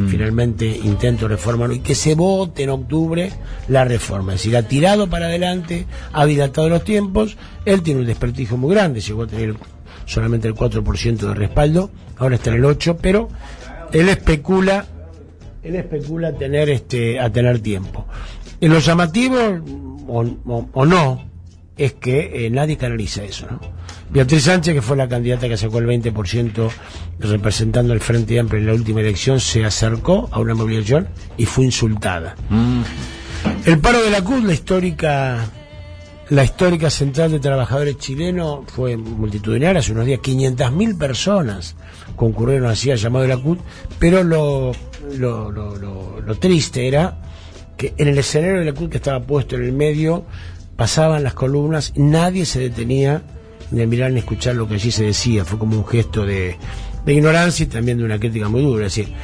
finalmente 0.09 0.64
intento 0.67 1.26
de 1.26 1.35
reforma 1.35 1.75
y 1.75 1.81
que 1.81 1.97
se 1.97 2.14
vote 2.14 2.62
en 2.62 2.71
octubre 2.71 3.33
la 3.67 3.85
reforma. 3.85 4.35
Es 4.35 4.43
decir, 4.43 4.57
ha 4.57 4.62
tirado 4.62 5.09
para 5.09 5.26
adelante, 5.26 5.87
ha 6.12 6.25
dilatado 6.25 6.69
los 6.69 6.85
tiempos, 6.85 7.37
él 7.64 7.83
tiene 7.83 8.00
un 8.00 8.07
desprestigio 8.07 8.57
muy 8.57 8.73
grande, 8.73 9.00
llegó 9.00 9.25
a 9.25 9.26
tener 9.26 9.57
solamente 10.09 10.49
el 10.49 10.55
4% 10.55 11.17
de 11.19 11.35
respaldo, 11.35 11.91
ahora 12.17 12.35
está 12.35 12.50
en 12.50 12.57
el 12.57 12.65
8%, 12.65 12.97
pero 13.00 13.29
él 13.93 14.09
especula 14.09 14.85
él 15.62 15.75
especula 15.77 16.33
tener 16.33 16.71
este 16.71 17.21
a 17.21 17.31
tener 17.31 17.59
tiempo. 17.61 18.07
En 18.61 18.73
lo 18.73 18.79
llamativo 18.79 19.37
o, 20.09 20.23
o- 20.47 20.69
o 20.73 20.87
no 20.87 21.25
es 21.77 21.93
que 21.95 22.47
eh, 22.47 22.50
nadie 22.50 22.77
canaliza 22.77 23.23
eso, 23.23 23.47
¿no? 23.50 23.61
Beatriz 24.11 24.45
Sánchez, 24.45 24.73
que 24.75 24.83
fue 24.83 24.97
la 24.97 25.07
candidata 25.09 25.49
que 25.49 25.57
sacó 25.59 25.79
el 25.79 25.87
20% 25.87 26.71
representando 27.21 27.93
al 27.93 28.00
Frente 28.00 28.38
Amplio 28.38 28.61
en 28.61 28.67
la 28.67 28.73
última 28.73 29.00
elección, 29.00 29.38
se 29.38 29.65
acercó 29.65 30.29
a 30.33 30.41
una 30.41 30.55
movilización 30.55 31.09
y 31.37 31.45
fue 31.45 31.65
insultada. 31.67 32.35
El 33.67 33.79
paro 33.81 34.03
de 34.03 34.11
la 34.11 34.23
CUT, 34.25 34.45
la 34.45 34.55
histórica 34.55 35.45
la 36.30 36.44
histórica 36.44 36.90
central 36.90 37.30
de 37.32 37.40
trabajadores 37.40 37.97
chilenos 37.99 38.61
fue 38.66 38.97
multitudinaria, 38.97 39.80
hace 39.80 39.92
unos 39.92 40.06
días 40.06 40.20
500.000 40.20 40.99
personas 40.99 41.75
concurrieron 42.16 42.68
así 42.68 42.90
al 42.90 42.99
llamado 42.99 43.23
de 43.23 43.28
la 43.28 43.38
CUT, 43.38 43.58
pero 43.99 44.23
lo, 44.23 44.73
lo, 45.16 45.50
lo, 45.50 45.76
lo- 46.20 46.35
triste 46.37 46.87
era 46.87 47.18
que 47.76 47.94
en 47.97 48.08
el 48.08 48.18
escenario 48.18 48.58
de 48.58 48.64
la 48.66 48.73
CUT 48.75 48.90
que 48.90 48.97
estaba 48.99 49.20
puesto 49.20 49.56
en 49.56 49.64
el 49.64 49.73
medio 49.73 50.25
pasaban 50.76 51.23
las 51.25 51.35
columnas 51.35 51.92
nadie 51.97 52.44
se 52.44 52.61
detenía 52.61 53.23
ni 53.70 53.87
mirar 53.87 54.12
ni 54.12 54.18
escuchar 54.20 54.54
lo 54.54 54.68
que 54.68 54.75
allí 54.75 54.90
se 54.90 55.04
decía, 55.04 55.44
fue 55.44 55.58
como 55.58 55.76
un 55.76 55.87
gesto 55.87 56.25
de, 56.26 56.56
de 57.04 57.14
ignorancia 57.14 57.64
y 57.64 57.66
también 57.68 57.99
de 57.99 58.04
una 58.04 58.18
crítica 58.18 58.49
muy 58.49 58.62
dura, 58.62 58.87
es 58.87 58.94
decir, 58.97 59.14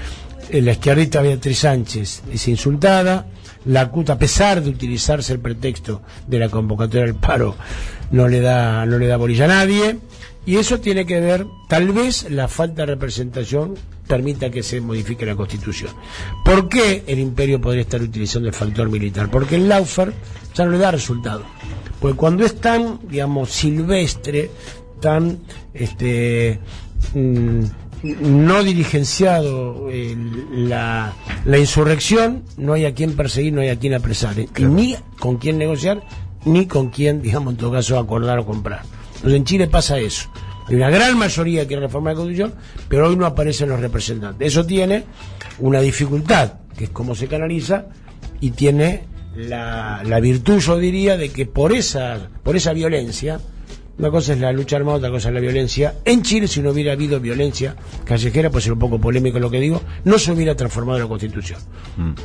eh, 0.51 0.61
la 0.63 0.73
izquierdista 0.73 1.23
Beatriz 1.23 1.59
Sánchez 1.61 2.23
es 2.33 2.49
insultada, 2.49 3.27
la 3.65 3.91
CUT, 3.91 4.11
a 4.11 4.19
pesar 4.19 4.63
de 4.63 4.71
utilizarse 4.71 5.33
el 5.33 5.41
pretexto 5.41 6.03
de 6.27 6.39
la 6.39 6.49
convocatoria 6.49 7.07
del 7.07 7.15
paro, 7.15 7.57
no 8.11 8.29
le 8.29 8.41
da, 8.41 8.85
no 8.87 8.99
le 8.99 9.07
da 9.07 9.17
bolilla 9.17 9.45
a 9.47 9.49
nadie, 9.49 9.99
y 10.47 10.57
eso 10.57 10.81
tiene 10.81 11.07
que 11.07 11.21
ver, 11.21 11.47
tal 11.69 11.93
vez 11.93 12.31
la 12.31 12.49
falta 12.49 12.83
de 12.83 12.87
representación 12.87 13.75
permita 14.07 14.51
que 14.51 14.63
se 14.63 14.81
modifique 14.81 15.25
la 15.25 15.37
constitución. 15.37 15.91
¿Por 16.45 16.69
qué 16.69 17.03
el 17.07 17.19
imperio 17.19 17.61
podría 17.61 17.83
estar 17.83 18.03
utilizando 18.03 18.49
el 18.49 18.55
factor 18.55 18.91
militar? 18.91 19.31
Porque 19.31 19.57
el 19.57 19.69
Laufer 19.69 20.13
ya 20.55 20.67
no 20.67 20.73
le 20.73 20.79
da 20.79 20.91
resultado. 20.91 21.45
Porque 22.01 22.17
cuando 22.17 22.45
es 22.45 22.61
tan, 22.61 23.01
digamos, 23.09 23.51
silvestre, 23.51 24.51
tan, 25.01 25.39
este, 25.73 26.61
mm, 27.15 27.63
no 28.05 28.63
dirigenciado 28.63 29.89
eh, 29.91 30.15
la, 30.53 31.15
la 31.45 31.59
insurrección, 31.59 32.45
no 32.59 32.75
hay 32.75 32.85
a 32.85 32.95
quien 32.95 33.17
perseguir, 33.17 33.53
no 33.53 33.63
hay 33.63 33.71
a 33.71 33.79
quien 33.79 33.95
apresar, 33.95 34.39
eh, 34.39 34.49
y 34.57 34.65
ni 34.65 34.97
con 35.19 35.39
quién 35.39 35.57
negociar, 35.59 36.03
ni 36.45 36.67
con 36.67 36.91
quién, 36.91 37.23
digamos, 37.23 37.55
en 37.55 37.57
todo 37.57 37.73
caso, 37.73 37.99
acordar 37.99 38.39
o 38.39 38.47
comprar. 38.47 38.83
Entonces 39.17 39.35
en 39.35 39.45
Chile 39.45 39.69
pasa 39.69 39.99
eso. 39.99 40.29
Hay 40.69 40.77
una 40.77 40.91
gran 40.91 41.17
mayoría 41.17 41.63
que 41.63 41.69
quiere 41.69 41.83
reformar 41.83 42.13
la 42.15 42.21
Constitución, 42.21 42.55
pero 42.89 43.09
hoy 43.09 43.17
no 43.17 43.27
aparecen 43.27 43.71
los 43.71 43.81
representantes. 43.81 44.49
Eso 44.49 44.67
tiene 44.67 45.05
una 45.59 45.81
dificultad, 45.81 46.55
que 46.77 46.85
es 46.85 46.91
cómo 46.91 47.15
se 47.15 47.27
canaliza, 47.27 47.87
y 48.41 48.51
tiene 48.51 49.05
la, 49.35 50.03
la 50.05 50.21
virtud, 50.21 50.59
yo 50.59 50.77
diría, 50.79 51.17
de 51.17 51.31
que 51.31 51.47
por 51.47 51.73
esa, 51.73 52.29
por 52.43 52.57
esa 52.57 52.73
violencia, 52.75 53.41
una 53.99 54.11
cosa 54.11 54.33
es 54.33 54.41
la 54.41 54.53
lucha 54.53 54.77
armada, 54.77 54.99
otra 54.99 55.11
cosa 55.11 55.29
es 55.29 55.35
la 55.35 55.41
violencia. 55.41 55.95
En 56.05 56.23
Chile, 56.23 56.49
si 56.49 56.61
no 56.61 56.71
hubiera 56.71 56.93
habido 56.93 57.21
violencia 57.21 57.77
callejera, 58.05 58.51
puede 58.51 58.63
ser 58.63 58.73
un 58.73 58.79
poco 58.81 58.99
polémico 59.01 59.39
lo 59.39 59.51
que 59.51 59.61
digo, 59.61 59.81
no 60.05 60.19
se 60.19 60.33
hubiera 60.33 60.57
transformado 60.57 60.99
la 60.99 61.07
Constitución. 61.07 61.61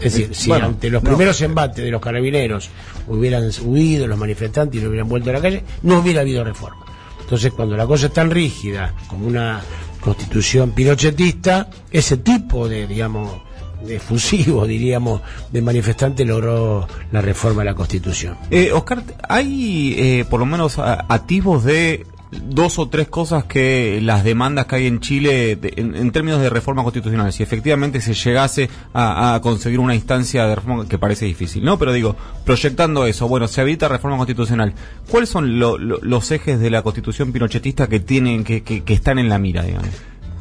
Es 0.02 0.14
decir, 0.14 0.34
si 0.34 0.50
Bueno, 0.50 0.66
ante 0.68 0.90
los 0.90 1.04
no. 1.04 1.10
primeros 1.10 1.40
embates 1.42 1.84
de 1.84 1.92
los 1.92 2.02
carabineros 2.02 2.70
hubieran 3.08 3.50
huido 3.64 4.08
los 4.08 4.18
manifestantes 4.18 4.80
y 4.80 4.84
no 4.84 4.90
hubieran 4.90 5.08
vuelto 5.10 5.30
a 5.30 5.34
la 5.34 5.42
calle, 5.42 5.64
no 5.84 6.00
hubiera 6.00 6.22
habido 6.22 6.44
reforma. 6.44 6.86
Entonces, 7.22 7.52
cuando 7.52 7.78
la 7.78 7.86
cosa 7.86 8.08
es 8.08 8.14
tan 8.14 8.32
rígida 8.32 8.96
como 9.08 9.28
una 9.28 9.62
constitución 10.02 10.72
pinochetista, 10.72 11.70
ese 11.92 12.18
tipo 12.18 12.68
de, 12.68 12.88
digamos, 12.88 13.42
de 13.86 14.00
fusivo, 14.00 14.66
diríamos, 14.68 15.22
de 15.52 15.62
manifestantes 15.62 16.28
logró 16.28 16.88
la 17.12 17.22
reforma 17.22 17.62
de 17.62 17.66
la 17.66 17.76
constitución. 17.76 18.36
Eh, 18.52 18.72
Oscar, 18.74 19.04
¿hay 19.28 19.96
eh, 19.98 20.26
por 20.30 20.40
lo 20.40 20.46
menos 20.46 20.78
atisbos 20.80 21.64
de 21.64 22.06
dos 22.32 22.78
o 22.78 22.88
tres 22.90 23.08
cosas 23.08 23.46
que 23.46 24.00
las 24.04 24.24
demandas 24.24 24.68
que 24.68 24.76
hay 24.76 24.86
en 24.86 25.00
Chile 25.00 25.58
en, 25.64 26.12
términos 26.12 26.40
de 26.40 26.52
reforma 26.52 26.84
constitucional, 26.84 27.34
si 27.34 27.42
efectivamente 27.42 28.02
se 28.02 28.14
llegase 28.14 28.70
a, 28.94 29.40
conseguir 29.42 29.80
una 29.80 29.96
instancia 29.96 30.46
de 30.46 30.54
reforma 30.54 30.88
que 30.88 31.00
parece 31.00 31.26
difícil, 31.26 31.64
¿no? 31.66 31.80
Pero 31.80 31.92
digo, 31.92 32.16
proyectando 32.46 33.08
eso, 33.08 33.28
bueno, 33.28 33.48
se 33.48 33.62
habilita 33.62 33.88
reforma 33.88 34.18
constitucional, 34.18 34.74
¿cuáles 35.10 35.30
son 35.30 35.58
lo- 35.58 35.80
lo- 35.80 35.98
los 36.04 36.30
ejes 36.30 36.60
de 36.60 36.70
la 36.70 36.84
constitución 36.84 37.32
pinochetista 37.32 37.88
que 37.88 38.00
tienen, 38.00 38.44
que, 38.44 38.62
que, 38.62 38.84
que 38.84 38.94
están 38.94 39.18
en 39.18 39.28
la 39.28 39.40
mira, 39.40 39.64
digamos? 39.64 39.90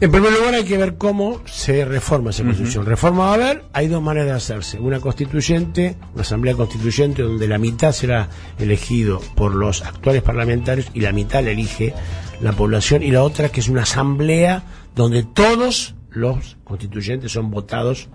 En 0.01 0.13
primer 0.13 0.33
lugar 0.33 0.55
hay 0.55 0.65
que 0.65 0.79
ver 0.79 0.97
cómo 0.97 1.41
se 1.45 1.85
reforma 1.85 2.31
esa 2.31 2.45
constitución. 2.45 2.87
Reforma 2.87 3.25
va 3.25 3.31
a 3.31 3.35
haber, 3.35 3.65
hay 3.73 3.89
dos 3.89 4.01
maneras 4.01 4.29
de 4.29 4.35
hacerse. 4.35 4.79
Una 4.79 5.01
constituyente, 5.01 5.97
una 6.15 6.23
asamblea 6.23 6.55
constituyente 6.55 7.23
donde 7.23 7.49
la 7.49 7.59
mitad 7.59 7.91
será 7.91 8.29
elegido 8.61 9.21
por 9.35 9.57
los 9.57 9.83
actuales 9.83 10.23
parlamentarios 10.23 10.89
y 10.95 11.01
la 11.01 11.11
mitad 11.11 11.43
la 11.43 11.51
elige 11.51 11.95
la 12.41 12.53
población 12.53 13.03
y 13.03 13.11
la 13.11 13.25
otra 13.25 13.49
que 13.49 13.59
es 13.59 13.69
una 13.69 13.83
asamblea 13.83 14.63
donde 14.95 15.25
todos 15.25 15.97
los 16.11 16.57
constituyentes 16.63 17.33
son 17.33 17.51
votados 17.51 18.09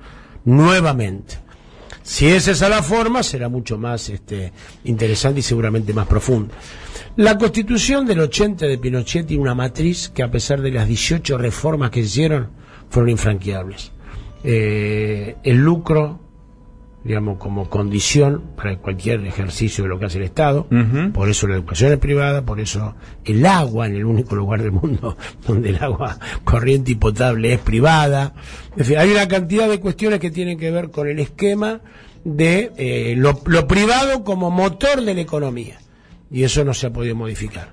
nuevamente. 0.46 1.40
Si 2.04 2.28
es 2.28 2.50
esa 2.50 2.68
la 2.68 2.84
forma, 2.84 3.24
será 3.24 3.48
mucho 3.48 3.78
más 3.78 4.10
este, 4.10 4.52
interesante 4.84 5.40
y 5.40 5.44
seguramente 5.44 5.94
más 5.94 6.06
profunda. 6.06 6.54
La 7.16 7.38
constitución 7.38 8.06
del 8.06 8.20
80 8.20 8.66
de 8.66 8.78
Pinochet 8.78 9.26
tiene 9.26 9.42
una 9.42 9.56
matriz 9.56 10.10
que 10.10 10.22
a 10.22 10.30
pesar 10.30 10.62
de 10.62 10.72
las 10.72 10.88
18 10.88 11.38
reformas 11.38 11.92
que 11.92 12.02
hicieron, 12.02 12.50
fueron 12.90 13.10
infranqueables. 13.10 13.92
Eh, 14.44 15.38
el 15.44 15.58
lucro, 15.58 16.20
digamos, 17.04 17.38
como 17.38 17.70
condición 17.70 18.42
para 18.56 18.78
cualquier 18.78 19.26
ejercicio 19.26 19.84
de 19.84 19.90
lo 19.90 20.00
que 20.00 20.06
hace 20.06 20.20
el 20.20 20.24
Estado, 20.24 20.68
por 21.14 21.30
eso 21.30 21.48
la 21.48 21.56
educación 21.56 21.92
es 21.92 22.00
privada, 22.00 22.44
por 22.44 22.60
eso 22.60 22.96
el 23.26 23.46
agua 23.46 23.88
en 23.88 23.96
el 23.96 24.06
único 24.06 24.36
lugar 24.36 24.62
del 24.62 24.72
mundo 24.72 25.18
donde 25.48 25.70
el 25.70 25.84
agua 25.84 26.18
corriente 26.44 26.92
y 26.92 26.96
potable 26.96 27.54
es 27.54 27.60
privada. 27.60 28.34
En 28.78 28.86
fin, 28.86 28.98
hay 28.98 29.12
una 29.12 29.28
cantidad 29.28 29.70
de 29.70 29.80
cuestiones 29.80 30.20
que 30.20 30.32
tienen 30.32 30.58
que 30.58 30.72
ver 30.72 30.92
con 30.92 31.08
el 31.08 31.20
esquema 31.20 31.82
de 32.24 32.72
eh, 32.78 33.16
lo, 33.18 33.42
lo 33.46 33.68
privado 33.68 34.24
como 34.24 34.50
motor 34.50 35.02
de 35.02 35.14
la 35.14 35.22
economía. 35.22 35.80
Y 36.32 36.44
eso 36.44 36.64
no 36.64 36.74
se 36.74 36.88
ha 36.88 36.90
podido 36.94 37.16
modificar. 37.16 37.73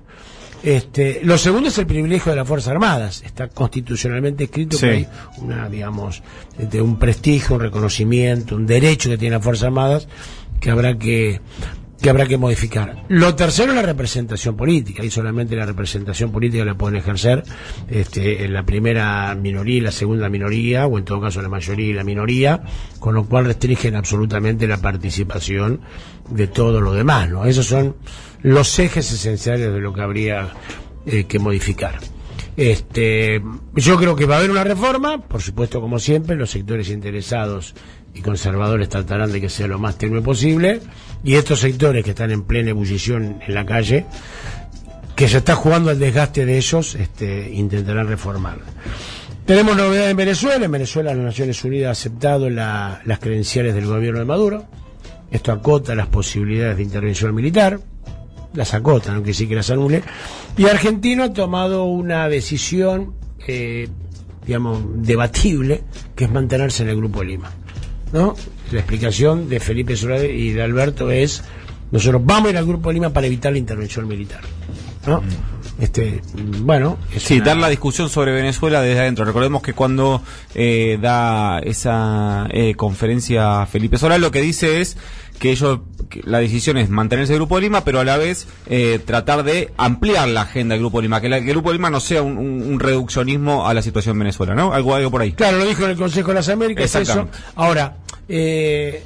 Este, 0.63 1.21
lo 1.23 1.37
segundo 1.37 1.69
es 1.69 1.77
el 1.77 1.87
privilegio 1.87 2.31
de 2.31 2.35
las 2.37 2.47
Fuerzas 2.47 2.71
Armadas. 2.71 3.23
Está 3.25 3.47
constitucionalmente 3.49 4.43
escrito 4.45 4.77
Sí. 4.77 4.85
que 4.85 4.91
hay 4.91 5.07
una, 5.37 5.69
digamos, 5.69 6.21
de 6.57 6.81
un 6.81 6.99
prestigio, 6.99 7.55
un 7.55 7.61
reconocimiento, 7.61 8.55
un 8.55 8.67
derecho 8.67 9.09
que 9.09 9.17
tienen 9.17 9.37
las 9.37 9.43
Fuerzas 9.43 9.65
Armadas 9.65 10.07
que 10.59 10.69
habrá 10.69 10.97
que 10.97 11.41
que 12.01 12.09
habrá 12.09 12.25
que 12.25 12.37
modificar. 12.37 13.03
Lo 13.09 13.35
tercero 13.35 13.69
es 13.71 13.75
la 13.75 13.83
representación 13.83 14.57
política, 14.57 15.05
y 15.05 15.11
solamente 15.11 15.55
la 15.55 15.67
representación 15.67 16.31
política 16.31 16.65
la 16.65 16.73
pueden 16.73 16.97
ejercer 16.97 17.43
este, 17.89 18.43
en 18.43 18.53
la 18.53 18.63
primera 18.63 19.35
minoría 19.35 19.77
y 19.77 19.81
la 19.81 19.91
segunda 19.91 20.27
minoría, 20.27 20.87
o 20.87 20.97
en 20.97 21.05
todo 21.05 21.21
caso 21.21 21.43
la 21.43 21.49
mayoría 21.49 21.87
y 21.87 21.93
la 21.93 22.03
minoría, 22.03 22.63
con 22.99 23.13
lo 23.13 23.25
cual 23.25 23.45
restringen 23.45 23.95
absolutamente 23.95 24.67
la 24.67 24.77
participación 24.77 25.81
de 26.29 26.47
todo 26.47 26.81
lo 26.81 26.93
demás. 26.93 27.29
¿no? 27.29 27.45
Esos 27.45 27.67
son 27.67 27.95
los 28.43 28.77
ejes 28.79 29.11
esenciales 29.11 29.71
de 29.73 29.79
lo 29.79 29.93
que 29.93 30.01
habría 30.01 30.49
eh, 31.05 31.25
que 31.25 31.39
modificar. 31.39 31.99
Este, 32.57 33.41
yo 33.75 33.97
creo 33.97 34.15
que 34.15 34.25
va 34.25 34.35
a 34.35 34.37
haber 34.39 34.51
una 34.51 34.63
reforma, 34.63 35.19
por 35.21 35.41
supuesto, 35.41 35.79
como 35.81 35.99
siempre, 35.99 36.35
los 36.35 36.51
sectores 36.51 36.89
interesados 36.89 37.73
y 38.13 38.21
conservadores 38.21 38.89
tratarán 38.89 39.31
de 39.31 39.39
que 39.39 39.49
sea 39.49 39.67
lo 39.67 39.79
más 39.79 39.97
tenue 39.97 40.21
posible, 40.21 40.81
y 41.23 41.35
estos 41.35 41.59
sectores 41.61 42.03
que 42.03 42.09
están 42.09 42.29
en 42.31 42.43
plena 42.43 42.71
ebullición 42.71 43.39
en 43.47 43.53
la 43.55 43.65
calle, 43.65 44.05
que 45.15 45.27
se 45.29 45.37
está 45.37 45.55
jugando 45.55 45.91
al 45.91 45.99
desgaste 45.99 46.45
de 46.45 46.57
ellos, 46.57 46.95
este, 46.95 47.49
intentarán 47.53 48.07
reformar. 48.07 48.57
Tenemos 49.45 49.75
novedades 49.77 50.11
en 50.11 50.17
Venezuela. 50.17 50.65
En 50.65 50.71
Venezuela 50.71 51.13
las 51.13 51.23
Naciones 51.25 51.63
Unidas 51.63 51.89
ha 51.89 51.91
aceptado 51.91 52.49
la- 52.49 53.01
las 53.05 53.19
credenciales 53.19 53.73
del 53.75 53.85
gobierno 53.85 54.19
de 54.19 54.25
Maduro. 54.25 54.65
Esto 55.31 55.51
acota 55.51 55.95
las 55.95 56.07
posibilidades 56.07 56.77
de 56.77 56.83
intervención 56.83 57.33
militar. 57.33 57.79
Las 58.53 58.73
acota, 58.73 59.09
no 59.11 59.17
quiere 59.19 59.31
decir 59.31 59.47
que 59.47 59.55
las 59.55 59.69
anule. 59.69 60.03
Y 60.57 60.65
Argentina 60.65 61.25
ha 61.25 61.33
tomado 61.33 61.85
una 61.85 62.27
decisión, 62.27 63.13
eh, 63.47 63.87
digamos, 64.45 64.79
debatible, 64.95 65.83
que 66.15 66.25
es 66.25 66.31
mantenerse 66.31 66.83
en 66.83 66.89
el 66.89 66.97
Grupo 66.97 67.21
de 67.21 67.25
Lima. 67.27 67.49
¿no? 68.11 68.35
La 68.71 68.79
explicación 68.79 69.47
de 69.47 69.59
Felipe 69.61 69.95
Solá 69.95 70.23
y 70.25 70.51
de 70.51 70.61
Alberto 70.61 71.09
es, 71.11 71.43
nosotros 71.91 72.21
vamos 72.25 72.47
a 72.47 72.51
ir 72.51 72.57
al 72.57 72.65
Grupo 72.65 72.89
de 72.89 72.95
Lima 72.95 73.09
para 73.11 73.27
evitar 73.27 73.53
la 73.53 73.57
intervención 73.57 74.05
militar. 74.07 74.41
¿no? 75.07 75.21
Este, 75.79 76.21
bueno, 76.59 76.97
es 77.15 77.23
Sí, 77.23 77.35
una- 77.37 77.45
dar 77.45 77.57
la 77.57 77.69
discusión 77.69 78.09
sobre 78.09 78.33
Venezuela 78.33 78.81
desde 78.81 78.99
adentro. 78.99 79.23
Recordemos 79.25 79.61
que 79.63 79.73
cuando 79.73 80.21
eh, 80.53 80.99
da 81.01 81.59
esa 81.59 82.47
eh, 82.51 82.75
conferencia 82.75 83.65
Felipe 83.65 83.97
Solá, 83.97 84.17
lo 84.17 84.29
que 84.29 84.41
dice 84.41 84.81
es 84.81 84.97
que 85.41 85.49
ellos, 85.49 85.79
que 86.07 86.21
la 86.23 86.37
decisión 86.37 86.77
es 86.77 86.89
mantenerse 86.91 87.33
el 87.33 87.39
Grupo 87.39 87.55
de 87.55 87.63
Lima, 87.63 87.83
pero 87.83 87.99
a 87.99 88.03
la 88.05 88.15
vez 88.17 88.47
eh, 88.67 88.99
tratar 89.03 89.41
de 89.43 89.71
ampliar 89.75 90.27
la 90.29 90.41
agenda 90.41 90.73
del 90.75 90.83
Grupo 90.83 90.99
de 90.99 91.03
Lima, 91.03 91.19
que, 91.19 91.29
la- 91.29 91.39
que 91.39 91.47
el 91.47 91.53
Grupo 91.53 91.69
de 91.69 91.77
Lima 91.77 91.89
no 91.89 91.99
sea 91.99 92.21
un, 92.21 92.37
un- 92.37 92.61
un 92.61 92.79
reduccionismo 92.79 93.67
a 93.67 93.73
la 93.73 93.81
situación 93.81 94.13
en 94.15 94.19
Venezuela, 94.19 94.53
¿no? 94.53 94.71
Algo, 94.71 94.93
algo 94.93 95.09
por 95.09 95.21
ahí. 95.21 95.31
Claro, 95.31 95.57
lo 95.57 95.65
dijo 95.65 95.83
en 95.83 95.89
el 95.89 95.97
Consejo 95.97 96.27
de 96.27 96.35
las 96.35 96.47
Américas. 96.49 96.93
Eso. 96.93 97.27
Ahora, 97.55 97.97
eh, 98.29 99.03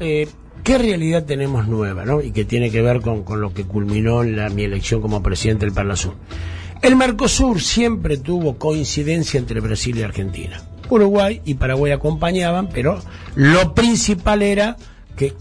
eh, 0.00 0.28
¿qué 0.64 0.78
realidad 0.78 1.24
tenemos 1.24 1.68
nueva, 1.68 2.04
no? 2.04 2.20
Y 2.22 2.32
que 2.32 2.44
tiene 2.44 2.72
que 2.72 2.82
ver 2.82 3.00
con, 3.00 3.22
con 3.22 3.40
lo 3.40 3.54
que 3.54 3.62
culminó 3.62 4.24
la, 4.24 4.48
mi 4.48 4.64
elección 4.64 5.00
como 5.00 5.22
presidente 5.22 5.64
del 5.64 5.72
Parla 5.74 5.94
Sur. 5.94 6.14
El 6.82 6.96
Mercosur 6.96 7.60
siempre 7.60 8.16
tuvo 8.18 8.58
coincidencia 8.58 9.38
entre 9.38 9.60
Brasil 9.60 9.96
y 9.96 10.02
Argentina. 10.02 10.60
Uruguay 10.90 11.40
y 11.44 11.54
Paraguay 11.54 11.92
acompañaban, 11.92 12.68
pero 12.68 13.00
lo 13.36 13.74
principal 13.74 14.42
era 14.42 14.76
que 15.16 15.34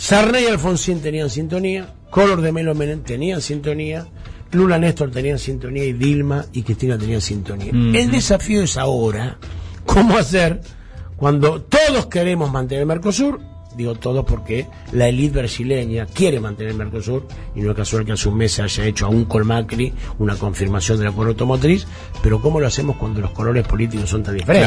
Sarney 0.00 0.44
y 0.44 0.46
Alfonsín 0.46 1.02
tenían 1.02 1.28
sintonía, 1.28 1.92
Color 2.08 2.40
de 2.40 2.52
Melo 2.52 2.74
Menem 2.74 3.02
tenían 3.02 3.42
sintonía, 3.42 4.06
Lula 4.50 4.78
Néstor 4.78 5.10
tenían 5.10 5.38
sintonía 5.38 5.84
y 5.84 5.92
Dilma 5.92 6.46
y 6.54 6.62
Cristina 6.62 6.96
tenían 6.96 7.20
sintonía. 7.20 7.70
El 7.70 8.10
desafío 8.10 8.62
es 8.62 8.78
ahora 8.78 9.36
cómo 9.84 10.16
hacer 10.16 10.62
cuando 11.16 11.60
todos 11.60 12.06
queremos 12.06 12.50
mantener 12.50 12.80
el 12.80 12.86
Mercosur, 12.86 13.40
digo 13.76 13.94
todos 13.94 14.24
porque 14.24 14.66
la 14.92 15.06
élite 15.06 15.40
brasileña 15.40 16.06
quiere 16.06 16.40
mantener 16.40 16.72
el 16.72 16.78
Mercosur 16.78 17.28
y 17.54 17.60
no 17.60 17.72
es 17.72 17.76
casual 17.76 18.06
que 18.06 18.12
a 18.12 18.16
su 18.16 18.32
mesa 18.32 18.64
haya 18.64 18.86
hecho 18.86 19.04
aún 19.04 19.26
con 19.26 19.46
Macri 19.46 19.92
una 20.18 20.34
confirmación 20.34 20.96
del 20.96 21.08
acuerdo 21.08 21.32
automotriz, 21.32 21.86
pero 22.22 22.40
cómo 22.40 22.58
lo 22.58 22.66
hacemos 22.66 22.96
cuando 22.96 23.20
los 23.20 23.32
colores 23.32 23.66
políticos 23.66 24.08
son 24.08 24.22
tan 24.22 24.34
diferentes. 24.34 24.66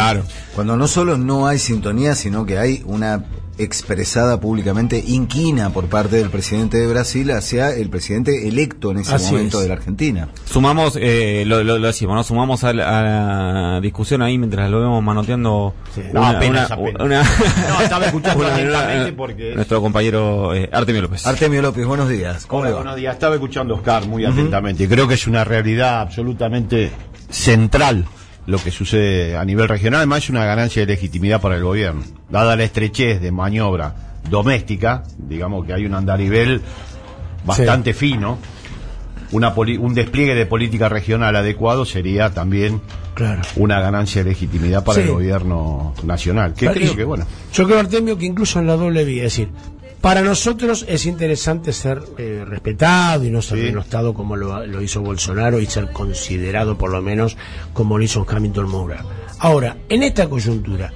Cuando 0.53 0.77
no 0.77 0.87
solo 0.87 1.17
no 1.17 1.47
hay 1.47 1.57
sintonía, 1.57 2.13
sino 2.13 2.45
que 2.45 2.59
hay 2.59 2.83
una 2.85 3.25
expresada 3.57 4.39
públicamente 4.39 5.03
inquina 5.05 5.69
por 5.71 5.85
parte 5.85 6.15
del 6.17 6.29
presidente 6.29 6.77
de 6.77 6.87
Brasil 6.87 7.29
hacia 7.31 7.69
el 7.75 7.89
presidente 7.89 8.47
electo 8.47 8.91
en 8.91 8.99
ese 8.99 9.13
Así 9.15 9.31
momento 9.31 9.57
es. 9.57 9.63
de 9.63 9.67
la 9.69 9.73
Argentina. 9.75 10.29
Sumamos, 10.45 10.97
eh, 10.99 11.43
lo, 11.45 11.63
lo- 11.63 11.77
lo 11.77 11.87
decimos, 11.87 12.15
¿no? 12.15 12.23
Sumamos 12.23 12.63
a 12.63 12.73
la, 12.73 12.99
a 12.99 13.03
la 13.73 13.81
discusión 13.81 14.21
ahí 14.21 14.37
mientras 14.37 14.69
lo 14.69 14.79
vemos 14.79 15.03
manoteando. 15.03 15.73
No, 16.13 16.25
apenas, 16.25 16.71
una- 16.71 16.81
apenas. 16.89 17.01
una- 17.01 17.23
No, 17.69 17.81
estaba 17.81 18.05
escuchando 18.07 18.43
una- 18.43 18.53
atentamente 18.55 19.07
una- 19.09 19.17
porque- 19.17 19.55
Nuestro 19.55 19.81
compañero 19.81 20.53
eh, 20.55 20.69
Artemio 20.71 21.01
López. 21.03 21.25
Artemio 21.27 21.61
López, 21.61 21.85
buenos 21.85 22.09
días. 22.09 22.45
¿Cómo 22.45 22.61
Hola, 22.61 22.69
le 22.69 22.73
va? 22.75 22.79
buenos 22.81 22.95
días. 22.97 23.13
Estaba 23.13 23.35
escuchando 23.35 23.75
a 23.75 23.77
Oscar 23.77 24.07
muy 24.07 24.25
atentamente. 24.25 24.87
Creo 24.87 25.07
que 25.07 25.13
es 25.13 25.27
una 25.27 25.43
realidad 25.43 26.01
absolutamente 26.01 26.91
central 27.29 28.05
lo 28.45 28.57
que 28.57 28.71
sucede 28.71 29.37
a 29.37 29.45
nivel 29.45 29.67
regional. 29.69 29.99
Además, 29.99 30.23
es 30.25 30.29
una 30.29 30.45
ganancia 30.45 30.81
de 30.85 30.93
legitimidad 30.93 31.39
para 31.41 31.55
el 31.55 31.63
gobierno. 31.63 32.01
Dada 32.29 32.55
la 32.55 32.63
estrechez 32.63 33.21
de 33.21 33.31
maniobra 33.31 33.95
doméstica, 34.29 35.03
digamos 35.17 35.65
que 35.65 35.73
hay 35.73 35.85
un 35.85 35.93
andarivel 35.95 36.61
bastante 37.45 37.93
fino. 37.93 38.37
Una 39.31 39.55
poli- 39.55 39.77
un 39.77 39.93
despliegue 39.95 40.35
de 40.35 40.45
política 40.45 40.89
regional 40.89 41.35
adecuado 41.35 41.85
sería 41.85 42.29
también 42.31 42.81
Claro. 43.15 43.41
una 43.55 43.79
ganancia 43.79 44.23
de 44.23 44.29
legitimidad 44.31 44.83
para 44.83 44.97
Sí. 45.01 45.07
el 45.07 45.11
gobierno 45.13 45.93
nacional. 46.03 46.53
Que 46.53 46.67
creo 46.69 46.95
que, 46.95 47.03
bueno, 47.03 47.25
Yo 47.53 47.65
creo, 47.65 47.79
Artemio, 47.79 48.17
que 48.17 48.25
incluso 48.25 48.59
en 48.59 48.67
la 48.67 48.75
doble 48.75 49.03
vía, 49.05 49.23
es 49.25 49.33
decir, 49.35 49.49
para 50.03 50.21
nosotros 50.21 50.85
es 50.89 51.05
interesante 51.05 51.71
ser 51.71 52.03
eh, 52.17 52.43
respetado 52.45 53.23
y 53.23 53.31
no 53.31 53.41
ser 53.41 53.57
Sí. 53.59 53.63
denostado 53.67 54.13
como 54.13 54.35
lo, 54.35 54.65
lo 54.67 54.81
hizo 54.81 54.99
Bolsonaro 54.99 55.61
y 55.61 55.65
ser 55.65 55.91
considerado 55.93 56.77
por 56.77 56.91
lo 56.91 57.01
menos 57.01 57.37
como 57.71 57.97
lo 57.97 58.03
hizo 58.03 58.25
Hamilton 58.29 58.67
Moura. 58.69 59.05
Ahora, 59.39 59.77
en 59.87 60.03
esta 60.03 60.27
coyuntura, 60.27 60.91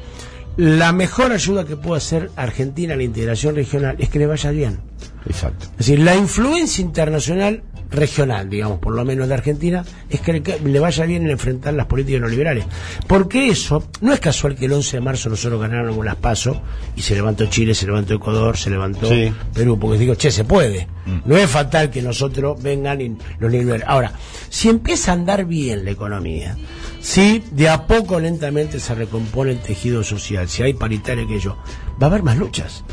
la 0.58 0.91
mejor 0.91 1.32
ayuda 1.32 1.63
que 1.63 1.78
puede 1.78 2.00
hacer 2.00 2.32
Argentina 2.36 2.96
a 2.96 2.98
la 2.98 3.04
integración 3.04 3.56
regional 3.56 3.96
es 3.98 4.10
que 4.10 4.20
le 4.20 4.28
vaya 4.28 4.52
bien. 4.52 4.82
exacto. 5.26 5.67
Es 5.72 5.78
decir, 5.78 6.00
la 6.00 6.17
influencia 6.17 6.82
internacional 6.84 7.63
regional, 7.89 8.50
digamos, 8.50 8.80
por 8.80 8.93
lo 8.93 9.06
menos 9.06 9.28
de 9.28 9.34
Argentina, 9.34 9.84
es 10.10 10.19
que 10.21 10.34
le, 10.63 10.80
vaya 10.80 11.06
bien 11.06 11.23
en 11.23 11.32
enfrentar 11.32 11.73
las 11.73 11.86
políticas 11.86 12.21
neoliberales. 12.21 12.65
Porque 13.08 13.50
eso, 13.50 13.89
no 14.02 14.13
es 14.13 14.19
casual 14.19 14.56
que 14.56 14.65
el 14.65 14.73
11 14.73 14.97
de 14.97 15.02
marzo 15.02 15.30
nosotros 15.30 15.62
ganáramos 15.62 16.06
las 16.06 16.15
PASO 16.15 16.62
y 16.95 17.02
se 17.02 17.15
levantó 17.15 17.45
Chile, 17.47 17.73
se 17.73 17.86
levantó 17.86 18.13
Ecuador, 18.13 18.58
se 18.58 18.69
levantó 18.69 19.08
Sí. 19.08 19.32
Perú, 19.54 19.78
porque 19.80 19.97
digo, 19.97 20.15
che, 20.15 20.32
se 20.32 20.43
puede. 20.43 20.88
No 21.26 21.38
es 21.38 21.50
fatal 21.50 21.89
que 21.89 22.02
nosotros 22.02 22.62
vengan 22.62 23.00
y 23.00 23.17
los 23.39 23.52
neoliberales. 23.52 23.88
Ahora, 23.88 24.12
si 24.50 24.67
empieza 24.67 25.12
a 25.12 25.13
andar 25.13 25.45
bien 25.45 25.86
la 25.86 25.91
economía, 25.91 26.58
si 27.00 27.41
de 27.52 27.69
a 27.69 27.88
poco 27.88 28.19
lentamente 28.19 28.80
se 28.80 28.93
recompone 28.93 29.52
el 29.52 29.60
tejido 29.60 30.04
social, 30.04 30.50
si 30.50 30.63
hay 30.63 30.73
paritaria 30.73 31.26
que 31.26 31.39
yo, 31.39 31.58
va 32.02 32.08
a 32.08 32.10
haber 32.10 32.23
más 32.23 32.38
luchas 32.38 32.84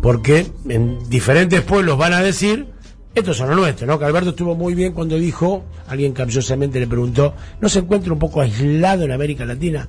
porque 0.00 0.46
en 0.68 0.98
diferentes 1.08 1.60
pueblos 1.62 1.98
van 1.98 2.12
a 2.12 2.20
decir, 2.20 2.68
estos 3.18 3.36
son 3.36 3.48
los 3.50 3.56
nuestros, 3.58 3.86
¿no? 3.88 3.98
Que 3.98 4.04
Alberto 4.04 4.30
estuvo 4.30 4.54
muy 4.54 4.74
bien 4.74 4.92
cuando 4.92 5.16
dijo, 5.16 5.64
alguien 5.88 6.12
capciosamente 6.12 6.80
le 6.80 6.86
preguntó, 6.86 7.34
¿no 7.60 7.68
se 7.68 7.80
encuentra 7.80 8.12
un 8.12 8.18
poco 8.18 8.40
aislado 8.40 9.04
en 9.04 9.12
América 9.12 9.44
Latina? 9.44 9.88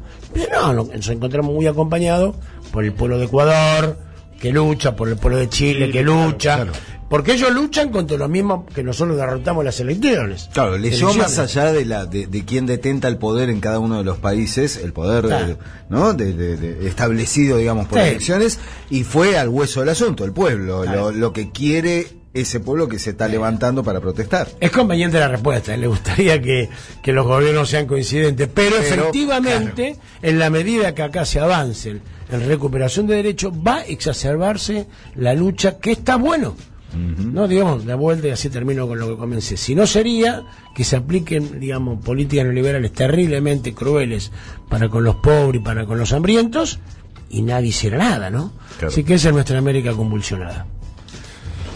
No, 0.52 0.74
no, 0.74 0.84
nos 0.86 1.08
encontramos 1.10 1.54
muy 1.54 1.68
acompañados 1.68 2.36
por 2.72 2.84
el 2.84 2.94
pueblo 2.94 3.18
de 3.18 3.26
Ecuador, 3.26 3.98
que 4.40 4.52
lucha, 4.52 4.96
por 4.96 5.10
el 5.10 5.18
pueblo 5.18 5.38
de 5.40 5.50
Chile, 5.50 5.88
Sí, 5.88 5.92
que 5.92 6.02
lucha, 6.04 6.56
claro. 6.56 6.72
porque 7.10 7.34
ellos 7.34 7.52
luchan 7.52 7.90
contra 7.90 8.16
lo 8.18 8.30
mismo 8.30 8.66
que 8.74 8.84
nosotros 8.84 9.18
derrotamos 9.18 9.66
las 9.66 9.80
elecciones. 9.82 10.50
Claro, 10.54 10.78
leyó 10.78 11.10
Elecciones. 11.10 11.18
más 11.18 11.40
allá 11.40 11.74
de 11.74 11.84
la 11.86 12.06
de, 12.06 12.28
de 12.28 12.46
quién 12.46 12.66
detenta 12.66 13.10
el 13.10 13.18
poder 13.18 13.50
en 13.50 13.60
cada 13.60 13.80
uno 13.80 13.98
de 13.98 14.06
los 14.06 14.18
países, 14.20 14.78
el 14.78 14.94
poder 14.94 15.26
Claro. 15.26 15.46
eh, 15.54 15.58
no 15.90 16.14
de, 16.14 16.32
de- 16.32 16.56
de- 16.56 16.88
establecido, 16.88 17.58
digamos, 17.58 17.88
por 17.88 18.00
Sí. 18.00 18.08
elecciones, 18.08 18.60
y 18.90 19.04
fue 19.04 19.38
al 19.38 19.50
hueso 19.50 19.82
del 19.82 19.90
asunto, 19.90 20.24
el 20.24 20.32
pueblo, 20.32 20.86
lo, 20.86 21.12
lo 21.12 21.34
que 21.34 21.52
quiere 21.52 22.08
ese 22.34 22.60
pueblo 22.60 22.88
que 22.88 23.00
se 23.00 23.12
está 23.12 23.28
levantando 23.28 23.84
para 23.84 24.00
protestar. 24.00 24.48
Es 24.60 24.72
conveniente 24.72 25.20
la 25.20 25.28
respuesta, 25.28 25.74
¿eh? 25.74 25.78
le 25.78 25.88
gustaría 25.88 26.42
que, 26.42 26.70
que 27.02 27.12
los 27.12 27.26
gobiernos 27.26 27.70
sean 27.70 27.88
coincidentes, 27.88 28.48
pero, 28.54 28.76
Pero, 28.80 29.02
efectivamente, 29.02 29.98
en 30.22 30.40
la 30.40 30.50
medida 30.50 30.94
que 30.94 31.04
acá 31.04 31.26
se 31.26 31.40
avance 31.40 31.90
en, 31.90 32.48
recuperación 32.48 33.08
de 33.08 33.16
derechos, 33.16 33.54
va 33.54 33.78
a 33.78 33.86
exacerbarse 33.86 34.88
la 35.16 35.34
lucha, 35.34 35.80
que 35.80 35.92
está 35.92 36.18
bueno. 36.18 36.56
No, 36.92 37.48
digamos, 37.48 37.86
de 37.86 37.94
vuelta 37.94 38.30
y 38.30 38.32
así 38.32 38.50
termino 38.50 38.88
con 38.88 38.98
lo 38.98 39.08
que 39.10 39.16
comencé. 39.16 39.58
Si 39.58 39.76
no 39.76 39.86
sería 39.86 40.44
que 40.74 40.84
se 40.84 40.96
apliquen, 40.96 41.60
digamos, 41.60 42.04
políticas 42.04 42.46
neoliberales 42.46 42.92
terriblemente 42.94 43.76
crueles 43.76 44.32
para 44.70 44.90
con 44.90 45.04
los 45.04 45.18
pobres 45.18 45.62
y 45.62 45.64
para 45.64 45.86
con 45.86 46.00
los 46.00 46.14
hambrientos 46.14 46.80
y 47.30 47.44
nadie 47.44 47.68
hiciera 47.68 48.00
nada, 48.00 48.32
¿no? 48.32 48.54
Claro. 48.80 48.92
Así 48.92 49.04
que 49.04 49.14
esa 49.14 49.28
es 49.28 49.34
nuestra 49.36 49.60
América 49.60 49.94
convulsionada. 49.94 50.66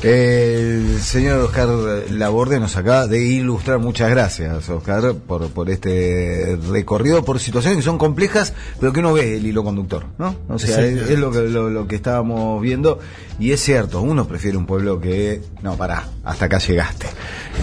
El 0.03 0.99
señor 0.99 1.39
Oscar 1.39 1.69
Laborde 2.11 2.59
nos 2.59 2.75
acaba 2.75 3.07
de 3.07 3.23
ilustrar. 3.23 3.79
Muchas 3.79 4.09
gracias, 4.09 4.67
Oscar, 4.67 5.15
por, 5.15 5.49
por 5.51 5.69
este 5.69 6.57
recorrido, 6.69 7.23
por 7.23 7.39
situaciones 7.39 7.77
que 7.77 7.83
son 7.83 7.97
complejas, 7.97 8.53
pero 8.81 8.91
que 8.91 8.99
uno 8.99 9.13
ve 9.13 9.37
el 9.37 9.47
hilo 9.47 9.63
conductor, 9.63 10.07
¿no? 10.17 10.35
O 10.49 10.59
sea, 10.59 10.85
es, 10.85 11.17
lo, 11.17 11.31
que, 11.31 11.43
lo, 11.47 11.69
lo 11.69 11.87
que 11.87 11.95
estábamos 11.95 12.61
viendo. 12.61 12.99
Y 13.39 13.51
es 13.51 13.61
cierto, 13.61 14.01
uno 14.01 14.27
prefiere 14.27 14.57
un 14.57 14.65
pueblo 14.65 14.99
que. 14.99 15.41
No, 15.61 15.77
pará, 15.77 16.09
hasta 16.25 16.45
acá 16.45 16.57
llegaste. 16.57 17.07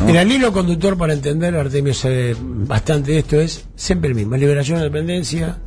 Mira, 0.07 0.23
el 0.23 0.33
hilo 0.33 0.51
conductor 0.51 0.97
para 0.97 1.13
entender, 1.13 1.55
Artemio 1.55 1.93
sabe 1.93 2.35
bastante 2.41 3.13
de 3.13 3.19
esto, 3.19 3.39
es 3.39 3.67
siempre 3.77 4.09
el 4.09 4.15
mismo. 4.15 4.37
Liberación 4.37 4.79
de 4.79 4.85
dependencia, 4.85 5.59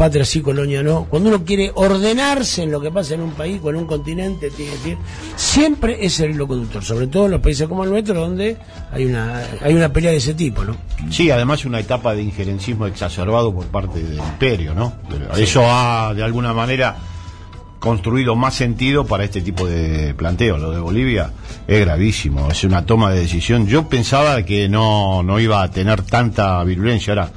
patria 0.00 0.24
sí, 0.24 0.40
colonia 0.40 0.82
no. 0.82 1.04
Cuando 1.04 1.28
uno 1.28 1.44
quiere 1.44 1.70
ordenarse 1.74 2.62
en 2.62 2.70
lo 2.70 2.80
que 2.80 2.90
pasa 2.90 3.12
en 3.12 3.20
un 3.20 3.32
país 3.32 3.60
o 3.62 3.68
en 3.68 3.76
un 3.76 3.86
continente, 3.86 4.48
tiene 4.48 4.72
que 4.72 4.78
decir, 4.78 4.98
siempre 5.36 5.98
es 6.00 6.18
el 6.20 6.30
hilo 6.30 6.48
conductor, 6.48 6.82
sobre 6.82 7.06
todo 7.06 7.26
en 7.26 7.32
los 7.32 7.40
países 7.42 7.68
como 7.68 7.84
el 7.84 7.90
nuestro, 7.90 8.18
donde 8.18 8.56
hay 8.90 9.04
una, 9.04 9.42
hay 9.60 9.74
una 9.74 9.92
pelea 9.92 10.10
de 10.12 10.16
ese 10.16 10.32
tipo, 10.32 10.64
¿no? 10.64 10.74
Sí, 11.10 11.30
además 11.30 11.66
una 11.66 11.80
etapa 11.80 12.14
de 12.14 12.22
injerencismo 12.22 12.86
exacerbado 12.86 13.54
por 13.54 13.66
parte 13.66 14.02
del 14.02 14.16
imperio, 14.16 14.72
¿no? 14.74 14.94
Pero 15.06 15.36
Eso 15.36 15.64
ha, 15.66 16.14
de 16.14 16.22
alguna 16.22 16.54
manera, 16.54 16.96
construido 17.78 18.34
más 18.36 18.54
sentido 18.54 19.04
para 19.04 19.24
este 19.24 19.42
tipo 19.42 19.66
de 19.66 20.14
planteo. 20.14 20.56
Lo 20.56 20.70
de 20.70 20.78
Bolivia 20.78 21.30
es 21.66 21.78
gravísimo, 21.78 22.50
es 22.50 22.64
una 22.64 22.86
toma 22.86 23.10
de 23.10 23.20
decisión. 23.20 23.66
Yo 23.66 23.86
pensaba 23.86 24.42
que 24.44 24.66
no, 24.66 25.22
no 25.22 25.38
iba 25.38 25.62
a 25.62 25.70
tener 25.70 26.00
tanta 26.00 26.64
virulencia. 26.64 27.12
Ahora, 27.12 27.30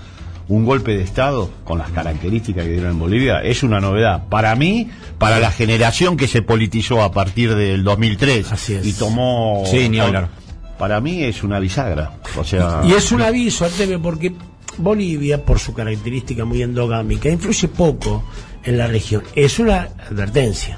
un 0.48 0.66
golpe 0.66 0.96
de 0.96 1.04
Estado 1.04 1.50
con 1.64 1.80
las 1.80 1.90
características 1.92 2.66
que 2.66 2.72
dieron 2.72 2.92
en 2.92 3.00
Bolivia 3.00 3.42
es 3.42 3.64
una 3.64 3.80
novedad. 3.80 4.28
Para 4.30 4.56
mí, 4.56 4.90
para 5.18 5.40
la 5.40 5.52
generación 5.52 6.18
que 6.18 6.28
se 6.28 6.42
politizó 6.42 7.02
a 7.02 7.12
partir 7.12 7.56
del 7.56 7.84
2003 7.84 8.52
Así 8.52 8.76
es. 8.76 8.86
y 8.86 8.94
tomó... 8.94 9.64
Sí, 9.66 9.90
ni 9.90 10.00
hablar. 10.00 10.30
Para 10.78 11.00
mí 11.00 11.24
es 11.24 11.44
una 11.44 11.60
bisagra. 11.60 12.14
O 12.36 12.44
sea, 12.44 12.82
Y 12.84 12.94
es 12.94 13.12
un 13.12 13.22
aviso, 13.22 13.64
Artemio, 13.66 14.02
porque 14.02 14.34
Bolivia, 14.78 15.44
por 15.44 15.60
su 15.60 15.74
característica 15.74 16.46
muy 16.46 16.62
endogámica, 16.62 17.30
influye 17.30 17.68
poco 17.68 18.24
en 18.64 18.78
la 18.78 18.88
región. 18.88 19.24
Es 19.36 19.60
una 19.60 19.90
advertencia. 20.10 20.78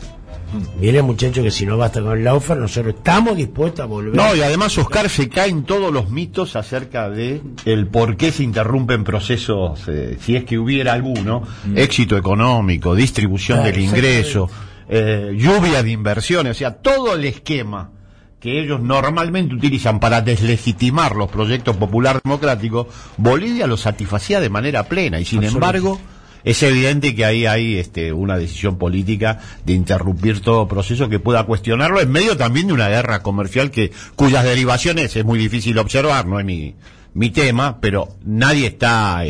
Mire, 0.80 1.02
muchacho, 1.02 1.44
que 1.44 1.52
si 1.52 1.66
no 1.66 1.78
basta 1.78 2.02
con 2.02 2.18
el 2.18 2.24
Laufer, 2.24 2.58
nosotros 2.58 2.96
estamos 2.96 3.38
dispuestos 3.38 3.82
a 3.82 3.86
volver. 3.86 4.16
No, 4.16 4.36
y 4.36 4.42
además, 4.42 4.78
Oscar, 4.78 5.10
se 5.10 5.30
caen 5.30 5.64
todos 5.64 5.92
los 5.92 6.10
mitos 6.10 6.56
acerca 6.56 7.10
de 7.10 7.42
el 7.66 7.88
por 7.88 8.18
qué 8.18 8.32
se 8.32 8.44
interrumpen 8.44 9.04
procesos, 9.04 9.88
eh, 9.88 10.18
si 10.20 10.36
es 10.36 10.44
que 10.44 10.58
hubiera 10.58 10.94
alguno, 10.94 11.44
éxito 11.76 12.18
económico, 12.18 12.96
distribución 12.96 13.60
Claro, 13.60 13.72
del 13.72 13.84
ingreso, 13.84 14.50
eh, 14.90 15.36
lluvia 15.38 15.84
de 15.84 15.92
inversiones, 15.92 16.52
o 16.52 16.60
sea, 16.60 16.76
todo 16.76 17.14
el 17.14 17.26
esquema 17.26 17.92
que 18.40 18.62
ellos 18.62 18.80
normalmente 18.80 19.56
utilizan 19.56 20.00
para 20.00 20.22
deslegitimar 20.22 21.16
los 21.16 21.32
proyectos 21.32 21.78
popular 21.78 22.22
democráticos, 22.24 22.88
Bolivia 23.18 23.66
lo 23.66 23.76
satisfacía 23.76 24.40
de 24.40 24.50
manera 24.50 24.84
plena 24.84 25.20
y 25.20 25.26
sin 25.26 25.44
embargo 25.44 26.00
es 26.46 26.62
evidente 26.64 27.16
que 27.16 27.26
ahí 27.26 27.46
hay 27.48 27.78
este, 27.78 28.14
una 28.14 28.38
decisión 28.38 28.78
política 28.78 29.40
de 29.66 29.74
interrumpir 29.74 30.42
todo 30.42 30.68
proceso 30.68 31.10
que 31.10 31.20
pueda 31.20 31.44
cuestionarlo 31.44 32.00
en 32.00 32.12
medio 32.12 32.38
también 32.38 32.68
de 32.68 32.74
una 32.74 32.88
guerra 32.88 33.24
comercial 33.24 33.72
que 33.72 33.92
cuyas 34.16 34.44
derivaciones 34.44 35.16
es 35.16 35.26
muy 35.26 35.40
difícil 35.40 35.78
observar, 35.80 36.28
no 36.28 36.40
es 36.40 36.46
mi, 36.46 36.76
mi 37.16 37.32
tema, 37.32 37.82
pero 37.82 38.16
nadie 38.24 38.68
está, 38.68 39.24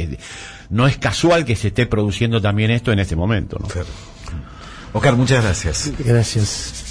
no 0.69 0.87
es 0.87 0.97
casual 0.97 1.45
que 1.45 1.55
se 1.55 1.69
esté 1.69 1.85
produciendo 1.85 2.41
también 2.41 2.69
esto 2.69 2.91
en 2.91 2.99
este 2.99 3.15
momento. 3.15 3.57
¿no? 3.59 3.67
Oscar, 4.91 5.15
muchas 5.15 5.43
gracias. 5.43 5.91
Gracias. 5.99 6.84